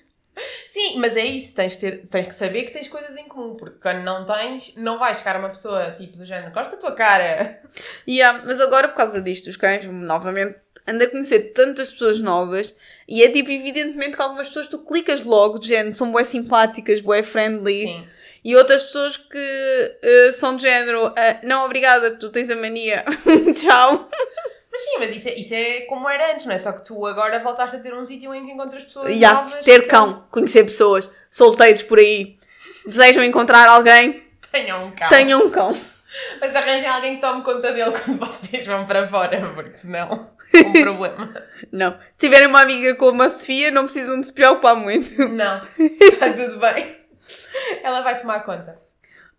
Sim, 0.66 0.98
mas 0.98 1.16
é 1.16 1.24
isso, 1.24 1.54
tens, 1.54 1.76
ter, 1.76 2.02
tens 2.08 2.26
que 2.26 2.34
saber 2.34 2.64
que 2.64 2.72
tens 2.72 2.88
coisas 2.88 3.16
em 3.16 3.28
comum, 3.28 3.54
porque 3.56 3.78
quando 3.80 4.02
não 4.02 4.26
tens, 4.26 4.74
não 4.76 4.98
vais 4.98 5.18
chegar 5.18 5.36
a 5.36 5.38
uma 5.38 5.48
pessoa 5.50 5.92
tipo 5.92 6.16
do 6.18 6.26
género, 6.26 6.52
gosta 6.52 6.74
da 6.74 6.80
tua 6.82 6.92
cara. 6.92 7.62
Yeah, 8.08 8.42
mas 8.44 8.60
agora, 8.60 8.88
por 8.88 8.96
causa 8.96 9.20
disto, 9.22 9.48
os 9.48 9.56
cães, 9.56 9.84
novamente, 9.84 10.56
ando 10.86 11.04
a 11.04 11.06
conhecer 11.08 11.52
tantas 11.54 11.90
pessoas 11.92 12.20
novas 12.20 12.74
e 13.08 13.22
é 13.22 13.30
tipo, 13.30 13.50
evidentemente, 13.50 14.16
que 14.16 14.22
algumas 14.22 14.48
pessoas 14.48 14.68
tu 14.68 14.78
clicas 14.84 15.24
logo, 15.24 15.58
de 15.58 15.68
género, 15.68 15.94
são 15.94 16.10
bué 16.12 16.24
simpáticas, 16.24 17.00
bué 17.00 17.22
friendly. 17.22 17.82
Sim. 17.84 18.06
E 18.44 18.54
outras 18.56 18.82
pessoas 18.84 19.16
que 19.16 19.96
eh, 20.02 20.30
são 20.32 20.54
de 20.56 20.62
género, 20.64 21.06
ah, 21.16 21.38
não, 21.42 21.64
obrigada, 21.64 22.10
tu 22.10 22.28
tens 22.28 22.50
a 22.50 22.56
mania. 22.56 23.02
Tchau. 23.56 24.10
Mas 24.70 24.80
sim, 24.82 24.96
mas 24.98 25.16
isso 25.16 25.28
é, 25.28 25.34
isso 25.38 25.54
é 25.54 25.80
como 25.82 26.06
era 26.08 26.32
antes, 26.34 26.44
não 26.44 26.52
é? 26.52 26.58
Só 26.58 26.72
que 26.72 26.84
tu 26.84 27.06
agora 27.06 27.38
voltaste 27.42 27.76
a 27.76 27.80
ter 27.80 27.94
um 27.94 28.04
sítio 28.04 28.34
em 28.34 28.44
que 28.44 28.52
encontras 28.52 28.82
pessoas 28.84 29.08
Yeah, 29.10 29.44
novas. 29.44 29.64
ter 29.64 29.82
que 29.82 29.88
cão, 29.88 30.26
conhecer 30.30 30.64
pessoas, 30.64 31.08
solteiros 31.30 31.82
por 31.84 31.98
aí, 31.98 32.36
desejam 32.84 33.24
encontrar 33.24 33.66
alguém, 33.68 34.22
Tenham 34.52 34.86
um 34.86 34.90
cão. 34.90 35.08
tenham 35.08 35.46
um 35.46 35.50
cão. 35.50 35.72
Mas 36.40 36.54
arranjem 36.54 36.86
alguém 36.88 37.14
que 37.16 37.20
tome 37.20 37.42
conta 37.42 37.72
dele 37.72 37.90
quando 37.90 38.18
vocês 38.18 38.66
vão 38.66 38.86
para 38.86 39.08
fora, 39.08 39.40
porque 39.54 39.76
senão 39.76 40.30
é 40.52 40.60
um 40.66 40.72
problema. 40.72 41.42
Não. 41.72 41.92
Se 41.92 42.18
tiverem 42.18 42.48
uma 42.48 42.62
amiga 42.62 42.94
como 42.94 43.22
a 43.22 43.30
Sofia, 43.30 43.70
não 43.70 43.84
precisam 43.84 44.20
de 44.20 44.26
se 44.26 44.32
preocupar 44.32 44.76
muito. 44.76 45.28
Não, 45.28 45.60
está 45.78 46.32
tudo 46.34 46.58
bem. 46.58 46.96
Ela 47.82 48.02
vai 48.02 48.16
tomar 48.16 48.40
conta. 48.44 48.78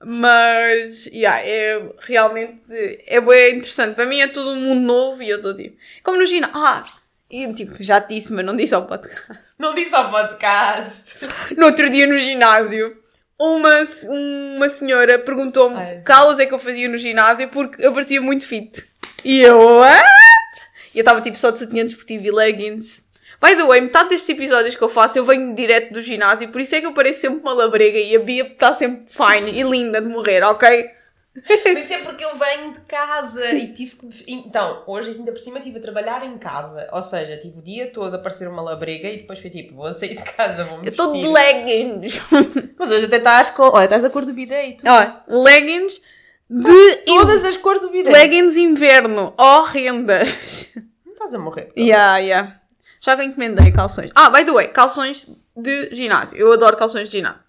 Mas, 0.03 1.05
yeah, 1.07 1.39
é 1.39 1.81
realmente, 1.99 2.61
é 3.07 3.19
bem 3.21 3.55
interessante. 3.55 3.95
Para 3.95 4.05
mim 4.05 4.19
é 4.19 4.27
tudo 4.27 4.51
um 4.51 4.61
mundo 4.61 4.81
novo 4.81 5.23
e 5.23 5.29
eu 5.29 5.38
estou 5.38 5.55
tipo, 5.55 5.77
como 6.03 6.17
no 6.17 6.25
ginásio. 6.25 6.53
Ah, 6.55 6.83
e 7.29 7.51
tipo, 7.53 7.81
já 7.81 7.99
te 8.01 8.15
disse, 8.15 8.31
mas 8.31 8.45
não 8.45 8.55
disse 8.55 8.75
ao 8.75 8.85
podcast. 8.85 9.39
Não 9.57 9.73
disse 9.73 9.95
ao 9.95 10.11
podcast. 10.11 11.27
No 11.57 11.67
outro 11.67 11.89
dia 11.89 12.05
no 12.05 12.19
ginásio, 12.19 13.01
uma, 13.39 13.87
uma 14.03 14.69
senhora 14.69 15.19
perguntou-me 15.19 16.01
que 16.03 16.11
aulas 16.11 16.39
é 16.39 16.45
que 16.45 16.53
eu 16.53 16.59
fazia 16.59 16.87
no 16.87 16.97
ginásio 16.97 17.47
porque 17.49 17.85
eu 17.85 17.93
parecia 17.93 18.21
muito 18.21 18.45
fit. 18.45 18.85
E 19.23 19.41
eu, 19.41 19.59
what? 19.59 20.03
E 20.93 20.99
eu 20.99 21.01
estava 21.01 21.21
tipo 21.21 21.37
só 21.37 21.49
de 21.49 21.59
sutiã 21.59 21.85
desportivo 21.85 22.25
e 22.25 22.31
leggings. 22.31 23.03
By 23.41 23.55
the 23.55 23.63
way, 23.63 23.81
metade 23.81 24.09
destes 24.09 24.29
episódios 24.29 24.75
que 24.75 24.81
eu 24.81 24.89
faço 24.89 25.17
eu 25.17 25.25
venho 25.25 25.53
direto 25.53 25.93
do 25.93 26.01
ginásio, 26.01 26.47
por 26.49 26.61
isso 26.61 26.73
é 26.73 26.79
que 26.79 26.87
eu 26.87 26.93
pareço 26.93 27.21
sempre 27.21 27.41
uma 27.41 27.53
labrega 27.53 27.99
e 27.99 28.15
a 28.15 28.19
Bia 28.19 28.47
está 28.47 28.73
sempre 28.73 29.05
fine 29.07 29.51
e 29.59 29.63
linda 29.63 30.01
de 30.01 30.07
morrer, 30.07 30.41
ok? 30.43 30.89
Mas 31.73 31.91
é 31.91 31.97
porque 31.99 32.23
eu 32.23 32.37
venho 32.37 32.73
de 32.73 32.79
casa 32.81 33.45
e 33.51 33.73
tive 33.73 33.95
que. 33.95 34.23
Então, 34.27 34.83
hoje 34.87 35.11
ainda 35.11 35.31
por 35.31 35.39
cima 35.39 35.57
estive 35.57 35.79
a 35.79 35.81
trabalhar 35.81 36.25
em 36.25 36.37
casa. 36.37 36.87
Ou 36.91 37.03
seja, 37.03 37.37
tive 37.37 37.59
o 37.59 37.61
dia 37.61 37.91
todo 37.91 38.15
a 38.15 38.19
parecer 38.19 38.47
uma 38.47 38.61
labrega 38.61 39.09
e 39.09 39.17
depois 39.17 39.39
foi 39.39 39.49
tipo, 39.49 39.75
vou 39.75 39.93
sair 39.93 40.15
de 40.15 40.23
casa, 40.23 40.63
vou 40.65 40.77
me 40.79 40.87
Eu 40.87 40.91
estou 40.91 41.11
de 41.11 41.27
leggings. 41.27 42.21
Mas 42.79 42.89
hoje 42.89 43.05
até 43.05 43.17
estás 43.17 43.49
com. 43.49 43.63
Olha, 43.63 43.83
estás 43.83 44.03
da 44.03 44.09
cor 44.09 44.25
do 44.25 44.33
bideito. 44.33 44.85
Ó, 44.87 45.41
leggings 45.43 46.01
de 46.49 46.95
Todas 47.05 47.43
as 47.43 47.57
cores 47.57 47.81
do 47.81 47.89
bideito. 47.89 48.11
leggings 48.11 48.55
inverno, 48.55 49.33
horrendas. 49.37 50.69
Não 51.05 51.13
estás 51.13 51.33
a 51.33 51.39
morrer. 51.39 51.71
Yeah, 51.77 52.17
yeah. 52.19 52.61
Já 53.01 53.21
encomendei 53.23 53.71
calções. 53.71 54.11
Ah, 54.15 54.29
by 54.29 54.45
the 54.45 54.51
way, 54.51 54.67
calções 54.69 55.27
de 55.55 55.93
ginásio. 55.93 56.37
Eu 56.37 56.51
adoro 56.53 56.77
calções 56.77 57.09
de 57.09 57.17
ginásio. 57.17 57.41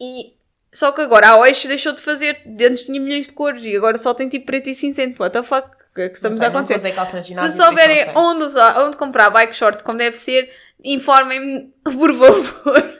E 0.00 0.37
só 0.72 0.92
que 0.92 1.00
agora 1.00 1.28
a 1.30 1.36
Oasis 1.38 1.64
deixou 1.66 1.92
de 1.92 2.00
fazer. 2.02 2.42
Antes 2.60 2.84
tinha 2.84 3.00
milhões 3.00 3.26
de 3.26 3.32
cores 3.32 3.64
e 3.64 3.76
agora 3.76 3.96
só 3.98 4.12
tem 4.14 4.28
tipo 4.28 4.46
preto 4.46 4.68
e 4.68 4.74
cinzento. 4.74 5.22
What 5.22 5.32
the 5.32 5.42
fuck? 5.42 5.68
O 5.68 5.94
que 5.94 6.02
é 6.02 6.08
que 6.08 6.16
estamos 6.16 6.38
sei, 6.38 6.46
a 6.46 6.50
acontecer? 6.50 7.24
Se 7.24 7.56
souberem 7.56 8.06
onde, 8.14 8.44
usar, 8.44 8.78
onde 8.80 8.96
comprar 8.96 9.30
bike 9.30 9.54
short 9.56 9.82
como 9.82 9.98
deve 9.98 10.16
ser, 10.16 10.48
informem-me, 10.84 11.72
por 11.82 12.14
favor. 12.14 12.98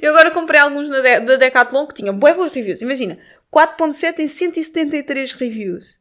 Eu 0.00 0.10
agora 0.12 0.30
comprei 0.30 0.58
alguns 0.60 0.88
na 0.88 1.00
de- 1.00 1.20
da 1.20 1.36
Decathlon 1.36 1.86
que 1.86 1.94
tinham 1.94 2.16
bué 2.18 2.32
boas 2.34 2.52
reviews. 2.52 2.80
Imagina, 2.82 3.18
4.7 3.52 4.20
em 4.20 4.28
173 4.28 5.32
reviews. 5.32 5.98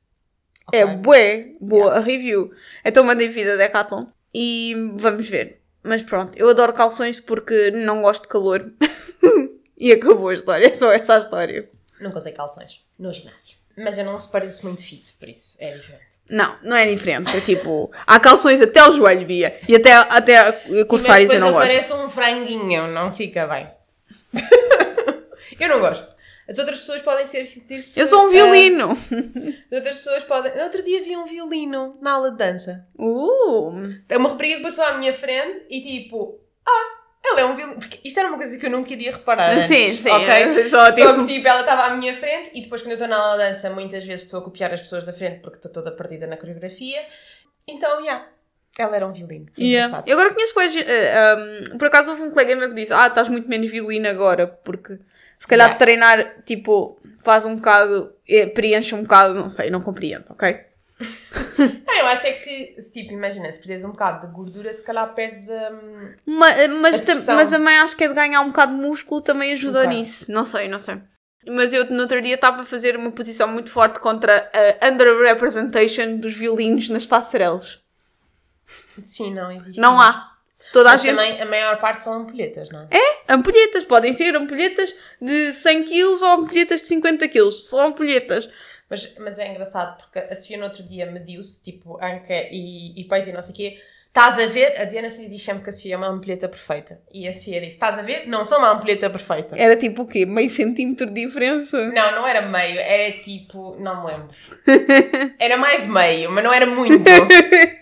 É 0.72 0.86
Ok. 0.86 0.98
bué 0.98 1.52
boa 1.60 1.96
a 1.96 2.00
review. 2.00 2.52
Então 2.86 3.04
mandei 3.04 3.28
vir 3.28 3.46
da 3.46 3.56
Decathlon 3.56 4.06
e 4.34 4.76
vamos 4.96 5.28
ver. 5.28 5.60
Mas 5.84 6.04
pronto, 6.04 6.38
eu 6.38 6.50
adoro 6.50 6.74
calções 6.74 7.20
porque 7.20 7.72
não 7.72 8.02
gosto 8.02 8.24
de 8.24 8.28
calor. 8.30 8.72
e 9.80 9.92
acabou 9.92 10.30
a 10.30 10.34
história, 10.34 10.68
é 10.68 10.74
só 10.76 10.92
essa 10.92 11.16
a 11.16 11.20
história. 11.20 11.70
Nunca 12.00 12.18
usei 12.18 12.34
calções 12.34 12.84
no 12.98 13.12
ginásio. 13.12 13.58
Mas 13.78 13.98
eu 13.98 14.06
não 14.06 14.20
se 14.20 14.30
pareço 14.30 14.66
muito 14.66 14.82
fit, 14.82 15.14
por 15.14 15.30
isso 15.30 15.58
é 15.60 15.78
diferente. 15.78 16.10
Não, 16.30 16.56
não 16.62 16.76
é 16.76 16.86
diferente. 16.86 17.36
É 17.36 17.42
tipo, 17.42 17.92
há 18.06 18.20
calções 18.20 18.62
até 18.62 18.80
ao 18.80 18.92
joelho, 18.92 19.26
Bia. 19.26 19.60
E 19.68 19.76
até, 19.76 19.94
até 19.94 20.52
corsários 20.86 21.32
eu 21.32 21.40
não 21.40 21.52
gosto. 21.52 21.68
Parece 21.68 21.94
um 21.94 22.10
franguinho, 22.10 22.88
não 22.88 23.12
fica 23.12 23.48
bem. 23.48 23.68
eu 25.60 25.70
não 25.70 25.80
gosto. 25.80 26.20
As 26.48 26.58
outras 26.58 26.80
pessoas 26.80 27.02
podem 27.04 27.28
ser 27.28 27.46
sentir-se. 27.46 28.00
Eu 28.00 28.08
sou 28.08 28.24
um 28.24 28.28
ah, 28.28 28.32
violino. 28.32 28.92
as 28.92 29.72
outras 29.72 29.98
pessoas 29.98 30.24
podem. 30.24 30.56
No 30.56 30.64
outro 30.64 30.84
dia 30.84 31.04
vi 31.04 31.16
um 31.16 31.26
violino 31.26 31.96
na 32.02 32.14
aula 32.14 32.32
de 32.32 32.38
dança. 32.38 32.88
Uh, 32.98 34.00
uma 34.18 34.30
rapariga 34.30 34.58
que 34.58 34.64
passou 34.64 34.84
à 34.84 34.98
minha 34.98 35.14
frente 35.14 35.66
e 35.70 35.82
tipo. 35.82 36.40
Ah, 36.66 36.99
é 37.40 37.46
um 37.46 37.56
violino. 37.56 37.80
Porque 37.80 38.00
isto 38.04 38.20
era 38.20 38.30
uma 38.30 38.38
coisa 38.38 38.58
que 38.58 38.66
eu 38.66 38.70
não 38.70 38.84
queria 38.84 39.12
reparar. 39.12 39.54
Antes, 39.54 39.68
sim, 39.68 39.90
sim. 39.90 40.10
ok? 40.10 40.64
Só, 40.66 40.92
Só 40.92 40.92
tipo, 40.92 41.26
que 41.26 41.34
tipo, 41.36 41.48
ela 41.48 41.62
estava 41.62 41.84
à 41.84 41.90
minha 41.92 42.14
frente 42.14 42.52
e 42.54 42.62
depois 42.62 42.82
quando 42.82 42.92
eu 42.92 42.96
estou 42.96 43.08
na 43.08 43.18
aula 43.18 43.38
de 43.44 43.50
dança, 43.50 43.70
muitas 43.70 44.06
vezes 44.06 44.26
estou 44.26 44.40
a 44.40 44.44
copiar 44.44 44.74
as 44.74 44.82
pessoas 44.82 45.06
da 45.06 45.14
frente 45.14 45.40
porque 45.42 45.58
estou 45.58 45.72
toda 45.72 45.92
perdida 45.92 46.28
na 46.28 46.38
coreografia. 46.38 47.02
Então, 47.68 48.04
já. 48.04 48.26
Ela 48.78 48.96
era 48.96 49.06
um 49.08 49.12
violino. 49.12 49.48
Yeah. 49.58 50.04
Eu 50.06 50.18
agora 50.18 50.34
conheço 50.34 50.54
depois. 50.54 50.74
por 51.78 51.88
acaso 51.88 52.12
houve 52.12 52.24
um 52.24 52.32
colega 52.32 52.56
meu 52.56 52.70
que 52.70 52.76
disse: 52.76 52.94
Ah, 52.94 53.08
estás 53.08 53.28
muito 53.28 53.50
menos 53.50 53.70
violino 53.70 54.08
agora, 54.08 54.48
porque 54.48 55.00
se 55.38 55.48
calhar 55.48 55.68
Yeah. 55.70 55.78
treinar, 55.78 56.44
tipo, 56.46 57.00
faz 57.24 57.46
um 57.46 57.56
bocado, 57.56 58.14
eh, 58.28 58.48
preenche 58.48 58.96
um 58.96 59.02
bocado, 59.04 59.34
não 59.34 59.50
sei, 59.50 59.70
não 59.70 59.82
compreendo, 59.82 60.26
ok? 60.30 60.69
Não, 61.88 61.96
eu 61.98 62.06
acho 62.08 62.28
é 62.28 62.34
que, 62.34 62.76
tipo, 62.94 63.14
imagina, 63.14 63.52
se 63.52 63.62
perdes 63.66 63.86
um 63.86 63.92
bocado 63.92 64.28
de 64.28 64.34
gordura, 64.34 64.74
se 64.74 64.84
calhar 64.84 65.14
perdes 65.14 65.50
a. 65.50 65.72
hum, 65.72 66.14
Ma- 66.26 66.68
Mas, 66.82 67.00
A 67.02 67.06
tam- 67.06 67.36
mas 67.36 67.50
também 67.50 67.78
acho 67.78 67.96
que 67.96 68.04
é 68.04 68.08
de 68.08 68.14
ganhar 68.14 68.42
um 68.42 68.48
bocado 68.48 68.74
de 68.76 68.82
músculo 68.82 69.22
também 69.22 69.54
ajuda 69.54 69.80
bocado. 69.80 69.96
nisso. 69.96 70.32
Não 70.32 70.44
sei, 70.46 70.68
não 70.68 70.80
sei. 70.80 70.98
Mas 71.48 71.72
eu 71.74 71.86
no 71.90 72.02
outro 72.02 72.22
dia 72.22 72.36
estava 72.36 72.64
a 72.64 72.66
fazer 72.66 72.98
uma 72.98 73.12
posição 73.12 73.48
muito 73.48 73.72
forte 73.72 74.00
contra 74.00 74.52
a 74.82 74.88
underrepresentation 74.90 76.18
dos 76.18 76.34
violinos 76.36 76.90
nas 76.90 77.06
passarelas. 77.06 77.80
Sim, 79.04 79.34
não 79.34 79.50
existe. 79.52 79.80
Não 79.80 80.00
há. 80.00 80.30
Toda 80.74 80.90
a 80.90 80.92
Mas 80.92 81.02
gente. 81.02 81.16
também 81.16 81.42
a 81.42 81.46
maior 81.46 81.80
parte 81.80 82.04
são 82.04 82.14
ampulhetas, 82.14 82.70
não 82.70 82.82
é? 82.92 83.34
Ampulhetas, 83.34 83.86
podem 83.86 84.14
ser 84.14 84.36
ampulhetas 84.36 84.94
de 85.22 85.54
100 85.54 85.84
kg 85.86 86.04
ou 86.24 86.28
ampulhetas 86.42 86.82
de 86.82 86.88
50 86.88 87.28
kg. 87.28 87.52
São 87.52 87.88
ampulhetas. 87.88 88.50
Mas, 88.90 89.14
mas 89.20 89.38
é 89.38 89.48
engraçado 89.48 89.98
porque 89.98 90.20
a 90.20 90.36
Sofia 90.36 90.58
no 90.58 90.64
outro 90.64 90.84
dia 90.84 91.06
mediu-se, 91.10 91.64
tipo, 91.64 91.98
anca 92.04 92.34
e, 92.52 93.00
e 93.00 93.04
peito 93.06 93.30
e 93.30 93.34
não 93.34 93.42
sei 93.42 93.52
o 93.52 93.56
quê. 93.56 93.80
Estás 94.08 94.40
a 94.40 94.48
ver? 94.48 94.76
A 94.82 94.86
Diana 94.86 95.10
se 95.12 95.30
diz 95.30 95.42
sempre 95.42 95.64
que 95.64 95.70
a 95.70 95.72
Sofia 95.72 95.94
é 95.94 95.98
uma 95.98 96.08
ampulheta 96.08 96.50
perfeita. 96.50 97.00
E 97.14 97.28
a 97.28 97.34
Sofia 97.34 97.60
disse: 97.62 97.74
Estás 97.74 98.00
a 98.00 98.02
ver? 98.02 98.28
Não 98.28 98.44
sou 98.44 98.58
uma 98.58 98.72
ampulheta 98.72 99.08
perfeita. 99.08 99.56
Era 99.56 99.78
tipo 99.78 100.02
o 100.02 100.08
quê? 100.08 100.26
Meio 100.26 100.50
centímetro 100.50 101.06
de 101.06 101.26
diferença? 101.26 101.92
Não, 101.92 102.12
não 102.14 102.28
era 102.28 102.42
meio, 102.42 102.80
era 102.80 103.12
tipo. 103.24 103.76
Não 103.80 104.04
me 104.04 104.12
lembro. 104.12 104.36
Era 105.38 105.58
mais 105.58 105.84
de 105.84 105.88
meio, 105.88 106.32
mas 106.32 106.44
não 106.44 106.54
era 106.54 106.66
muito. 106.66 107.04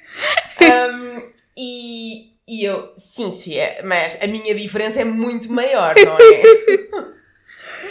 Um, 0.60 1.22
e, 1.56 2.34
e 2.48 2.63
eu, 2.63 2.91
sim, 2.98 3.32
Sofia, 3.32 3.78
mas 3.84 4.17
a 4.20 4.26
minha 4.26 4.56
diferença 4.56 5.00
é 5.00 5.04
muito 5.04 5.54
maior, 5.54 5.93
não 5.96 6.15
é? 6.15 7.13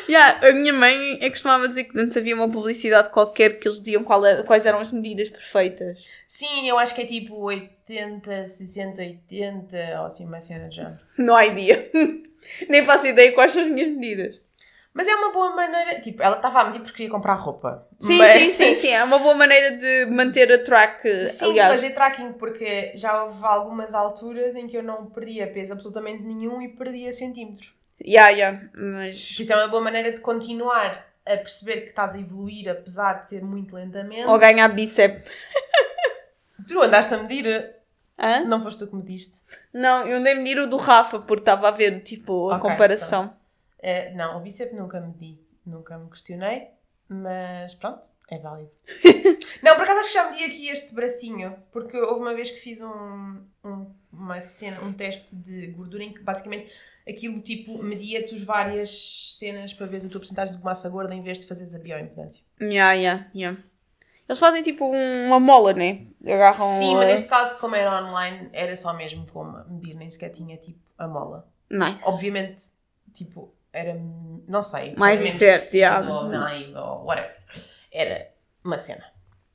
Yeah, 0.09 0.49
a 0.49 0.53
minha 0.53 0.73
mãe 0.73 1.15
é 1.15 1.19
que 1.19 1.31
costumava 1.31 1.67
dizer 1.69 1.85
que 1.85 1.99
antes 1.99 2.17
havia 2.17 2.35
uma 2.35 2.49
publicidade 2.49 3.09
qualquer 3.11 3.59
que 3.59 3.67
eles 3.67 3.81
diziam 3.81 4.05
era- 4.25 4.43
quais 4.45 4.65
eram 4.67 4.79
as 4.79 4.93
medidas 4.93 5.29
perfeitas. 5.29 5.99
Sim, 6.27 6.69
eu 6.69 6.79
acho 6.79 6.95
que 6.95 7.03
é 7.03 7.07
tipo 7.07 7.37
80, 7.37 8.47
60, 8.47 9.03
80, 9.03 9.77
ou 10.01 10.07
assim, 10.07 10.25
uma 10.27 10.41
cena 10.41 10.71
género. 10.71 10.99
Não 11.19 11.35
há 11.35 11.47
ideia. 11.47 11.91
Nem 12.69 12.85
faço 12.85 13.07
ideia 13.07 13.33
quais 13.33 13.53
são 13.53 13.63
as 13.63 13.69
minhas 13.71 13.91
medidas. 13.91 14.41
Mas 14.95 15.07
é 15.09 15.15
uma 15.15 15.31
boa 15.31 15.55
maneira. 15.55 16.01
Tipo, 16.01 16.23
ela 16.23 16.37
estava 16.37 16.61
a 16.61 16.65
medir 16.67 16.81
porque 16.81 16.97
queria 16.97 17.11
comprar 17.11 17.35
roupa. 17.35 17.87
Sim, 18.01 18.17
Mas- 18.17 18.33
sim, 18.33 18.51
sim, 18.51 18.75
sim. 18.77 18.89
É 18.93 19.05
uma 19.05 19.19
boa 19.19 19.35
maneira 19.35 19.73
de 19.73 20.07
manter 20.07 20.51
a 20.51 20.63
track, 20.65 21.03
Sim, 21.27 21.45
aliás. 21.51 21.75
fazer 21.75 21.91
tracking, 21.91 22.33
porque 22.35 22.93
já 22.95 23.25
houve 23.25 23.45
algumas 23.45 23.93
alturas 23.93 24.55
em 24.55 24.67
que 24.67 24.77
eu 24.77 24.83
não 24.83 25.05
perdia 25.07 25.47
peso 25.49 25.75
absolutamente 25.75 26.23
nenhum 26.23 26.63
e 26.63 26.69
perdia 26.69 27.13
centímetros. 27.13 27.76
Yeah, 28.05 28.29
yeah. 28.31 28.69
Mas. 28.75 29.35
Por 29.35 29.43
isso 29.43 29.53
é 29.53 29.57
uma 29.57 29.69
boa 29.69 29.83
maneira 29.83 30.13
de 30.13 30.21
continuar 30.21 31.07
a 31.25 31.37
perceber 31.37 31.81
que 31.83 31.89
estás 31.91 32.15
a 32.15 32.19
evoluir, 32.21 32.69
apesar 32.69 33.23
de 33.23 33.29
ser 33.31 33.43
muito 33.43 33.75
lentamente. 33.75 34.27
Ou 34.29 34.39
ganhar 34.39 34.69
bíceps. 34.69 35.29
Tu 36.69 36.81
andaste 36.83 37.15
a 37.15 37.19
medir, 37.19 37.75
Hã? 38.19 38.45
não 38.45 38.61
foste 38.63 38.81
tu 38.81 38.89
que 38.91 38.97
mediste. 38.97 39.37
Não, 39.73 40.07
eu 40.07 40.19
nem 40.21 40.37
medir 40.37 40.59
o 40.59 40.67
do 40.67 40.77
Rafa, 40.77 41.19
porque 41.21 41.43
estava 41.43 41.69
a 41.69 41.71
ver, 41.71 42.01
tipo, 42.03 42.51
a 42.51 42.57
Ok, 42.57 42.71
comparação. 42.71 43.37
Eh, 43.79 44.13
não, 44.15 44.39
o 44.39 44.41
bíceps 44.41 44.75
nunca 44.77 45.01
medi, 45.01 45.39
nunca 45.65 45.97
me 45.99 46.09
questionei, 46.11 46.69
mas 47.09 47.75
pronto, 47.75 48.01
é 48.29 48.39
válido. 48.39 48.71
não, 49.63 49.75
por 49.75 49.83
acaso 49.85 50.01
acho 50.01 50.09
que 50.09 50.15
já 50.15 50.31
medi 50.31 50.45
aqui 50.45 50.69
este 50.69 50.95
bracinho, 50.95 51.57
porque 51.73 51.97
houve 51.97 52.21
uma 52.21 52.35
vez 52.35 52.51
que 52.51 52.61
fiz 52.61 52.81
um, 52.81 53.41
um, 53.65 53.87
uma 54.13 54.41
cena, 54.41 54.81
um 54.83 54.93
teste 54.93 55.35
de 55.37 55.69
gordura 55.69 56.03
em 56.03 56.13
que 56.13 56.21
basicamente 56.21 56.71
aquilo 57.09 57.41
tipo 57.41 57.81
media-te 57.83 58.35
os 58.35 58.43
várias 58.43 59.37
cenas 59.39 59.73
para 59.73 59.87
ver 59.87 59.99
a 59.99 60.09
tua 60.09 60.21
porcentagem 60.21 60.57
de 60.57 60.63
massa 60.65 60.89
gorda 60.89 61.15
em 61.15 61.23
vez 61.23 61.39
de 61.39 61.47
fazeres 61.47 61.75
a 61.75 61.79
bioimpedância. 61.79 62.43
Yeah, 62.61 62.93
yeah, 62.95 63.27
yeah. 63.35 63.59
Eles 64.29 64.41
fazem 64.41 64.61
tipo 64.61 64.85
um- 64.85 65.27
uma 65.29 65.39
mola, 65.39 65.73
né? 65.73 66.07
Agarram. 66.25 66.55
Sim, 66.79 66.95
mas 66.97 67.05
a- 67.05 67.13
neste 67.13 67.29
caso, 67.29 67.61
como 67.61 67.77
era 67.77 68.03
online, 68.05 68.49
era 68.53 68.77
só 68.77 68.93
mesmo 68.93 69.25
como 69.33 69.57
medir, 69.69 69.95
nem 69.95 70.11
sequer 70.11 70.31
tinha 70.31 70.57
tipo 70.57 70.81
a 70.99 71.07
mola. 71.07 71.49
Nice. 71.71 72.01
Obviamente, 72.03 72.65
tipo, 73.15 73.55
era, 73.73 73.95
não 74.49 74.63
sei, 74.63 74.95
Mais 74.99 75.23
incerto, 75.23 75.77
yeah. 75.77 76.13
ou 76.13 76.29
mais, 76.29 76.75
ou 76.75 77.05
whatever. 77.05 77.37
Era 77.97 78.29
uma 78.63 78.77
cena. 78.77 79.05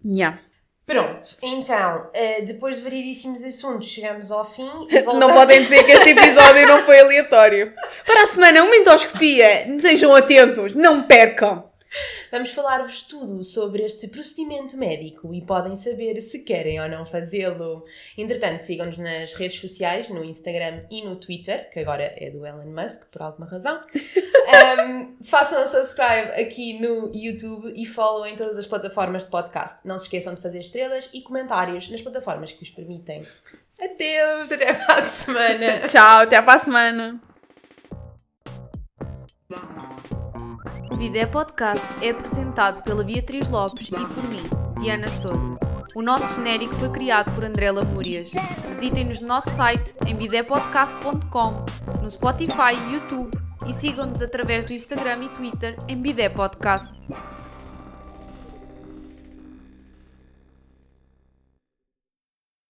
Yeah. 0.04 0.40
Pronto, 0.84 1.38
então, 1.44 2.10
eh, 2.12 2.42
depois 2.42 2.78
de 2.78 2.82
variedíssimos 2.82 3.44
assuntos, 3.44 3.88
chegamos 3.88 4.32
ao 4.32 4.44
fim 4.52 4.68
e 4.90 4.96
Não 5.04 5.06
voltamos. 5.06 5.34
podem 5.36 5.62
dizer 5.62 5.84
que 5.86 5.92
este 5.92 6.10
episódio 6.10 6.68
não 6.68 6.84
foi 6.84 7.00
aleatório. 7.00 7.72
Para 8.04 8.24
a 8.24 8.28
semana, 8.28 8.64
uma 8.64 8.76
endoscopia. 8.76 9.48
Sejam 9.80 10.16
atentos, 10.16 10.74
não 10.74 11.04
percam. 11.04 11.71
Vamos 12.32 12.52
falar-vos 12.52 13.02
tudo 13.08 13.44
sobre 13.44 13.84
este 13.84 14.08
procedimento 14.08 14.78
médico 14.78 15.34
e 15.34 15.42
podem 15.42 15.76
saber 15.76 16.22
se 16.22 16.44
querem 16.46 16.80
ou 16.80 16.88
não 16.88 17.06
fazê-lo. 17.06 17.84
Entretanto, 18.18 18.62
sigam-nos 18.62 18.98
nas 18.98 19.34
redes 19.34 19.60
sociais, 19.60 20.08
no 20.08 20.24
Instagram 20.24 20.86
e 20.90 21.04
no 21.04 21.18
Twitter, 21.18 21.70
que 21.72 21.80
agora 21.80 22.04
é 22.16 22.30
do 22.30 22.46
Elon 22.46 22.68
Musk, 22.68 23.12
por 23.12 23.22
alguma 23.22 23.48
razão. 23.48 23.82
Um, 24.52 25.24
façam 25.24 25.64
um 25.64 25.68
subscribe 25.68 26.32
aqui 26.32 26.78
no 26.80 27.16
YouTube 27.16 27.72
e 27.76 27.86
follow 27.86 28.26
em 28.26 28.36
todas 28.36 28.58
as 28.58 28.66
plataformas 28.66 29.24
de 29.24 29.30
podcast. 29.30 29.88
Não 29.88 29.98
se 29.98 30.06
esqueçam 30.06 30.34
de 30.34 30.42
fazer 30.42 30.60
estrelas 30.60 31.10
e 31.14 31.22
comentários 31.22 31.90
nas 31.90 32.02
plataformas 32.02 32.52
que 32.52 32.64
os 32.64 32.70
permitem. 32.70 33.26
Adeus, 33.80 34.52
até 34.52 34.74
para 34.74 34.96
a 34.96 35.02
semana! 35.04 35.88
Tchau, 35.88 36.22
até 36.22 36.42
para 36.42 36.56
a 36.56 36.60
semana. 36.60 37.22
Bidé 41.02 41.26
Podcast 41.26 41.84
é 42.00 42.12
apresentado 42.12 42.84
pela 42.84 43.04
Beatriz 43.04 43.50
Lopes 43.50 43.88
e 43.88 43.90
por 43.90 44.24
mim, 44.30 44.44
Diana 44.80 45.08
Souza. 45.08 45.58
O 45.96 46.02
nosso 46.04 46.36
genérico 46.36 46.76
foi 46.76 46.90
criado 46.90 47.34
por 47.34 47.44
André 47.44 47.72
Lamúrias. 47.72 48.30
Visitem-nos 48.68 49.20
no 49.20 49.28
nosso 49.30 49.50
site 49.50 49.96
em 50.06 50.16
bidépodcast.com, 50.16 51.66
no 52.04 52.12
Spotify 52.12 52.76
e 52.76 52.94
YouTube 52.94 53.32
e 53.66 53.74
sigam-nos 53.74 54.22
através 54.22 54.64
do 54.64 54.74
Instagram 54.74 55.24
e 55.24 55.30
Twitter 55.30 55.76
em 55.88 56.00
Bidé 56.00 56.30
Podcast. 56.30 56.94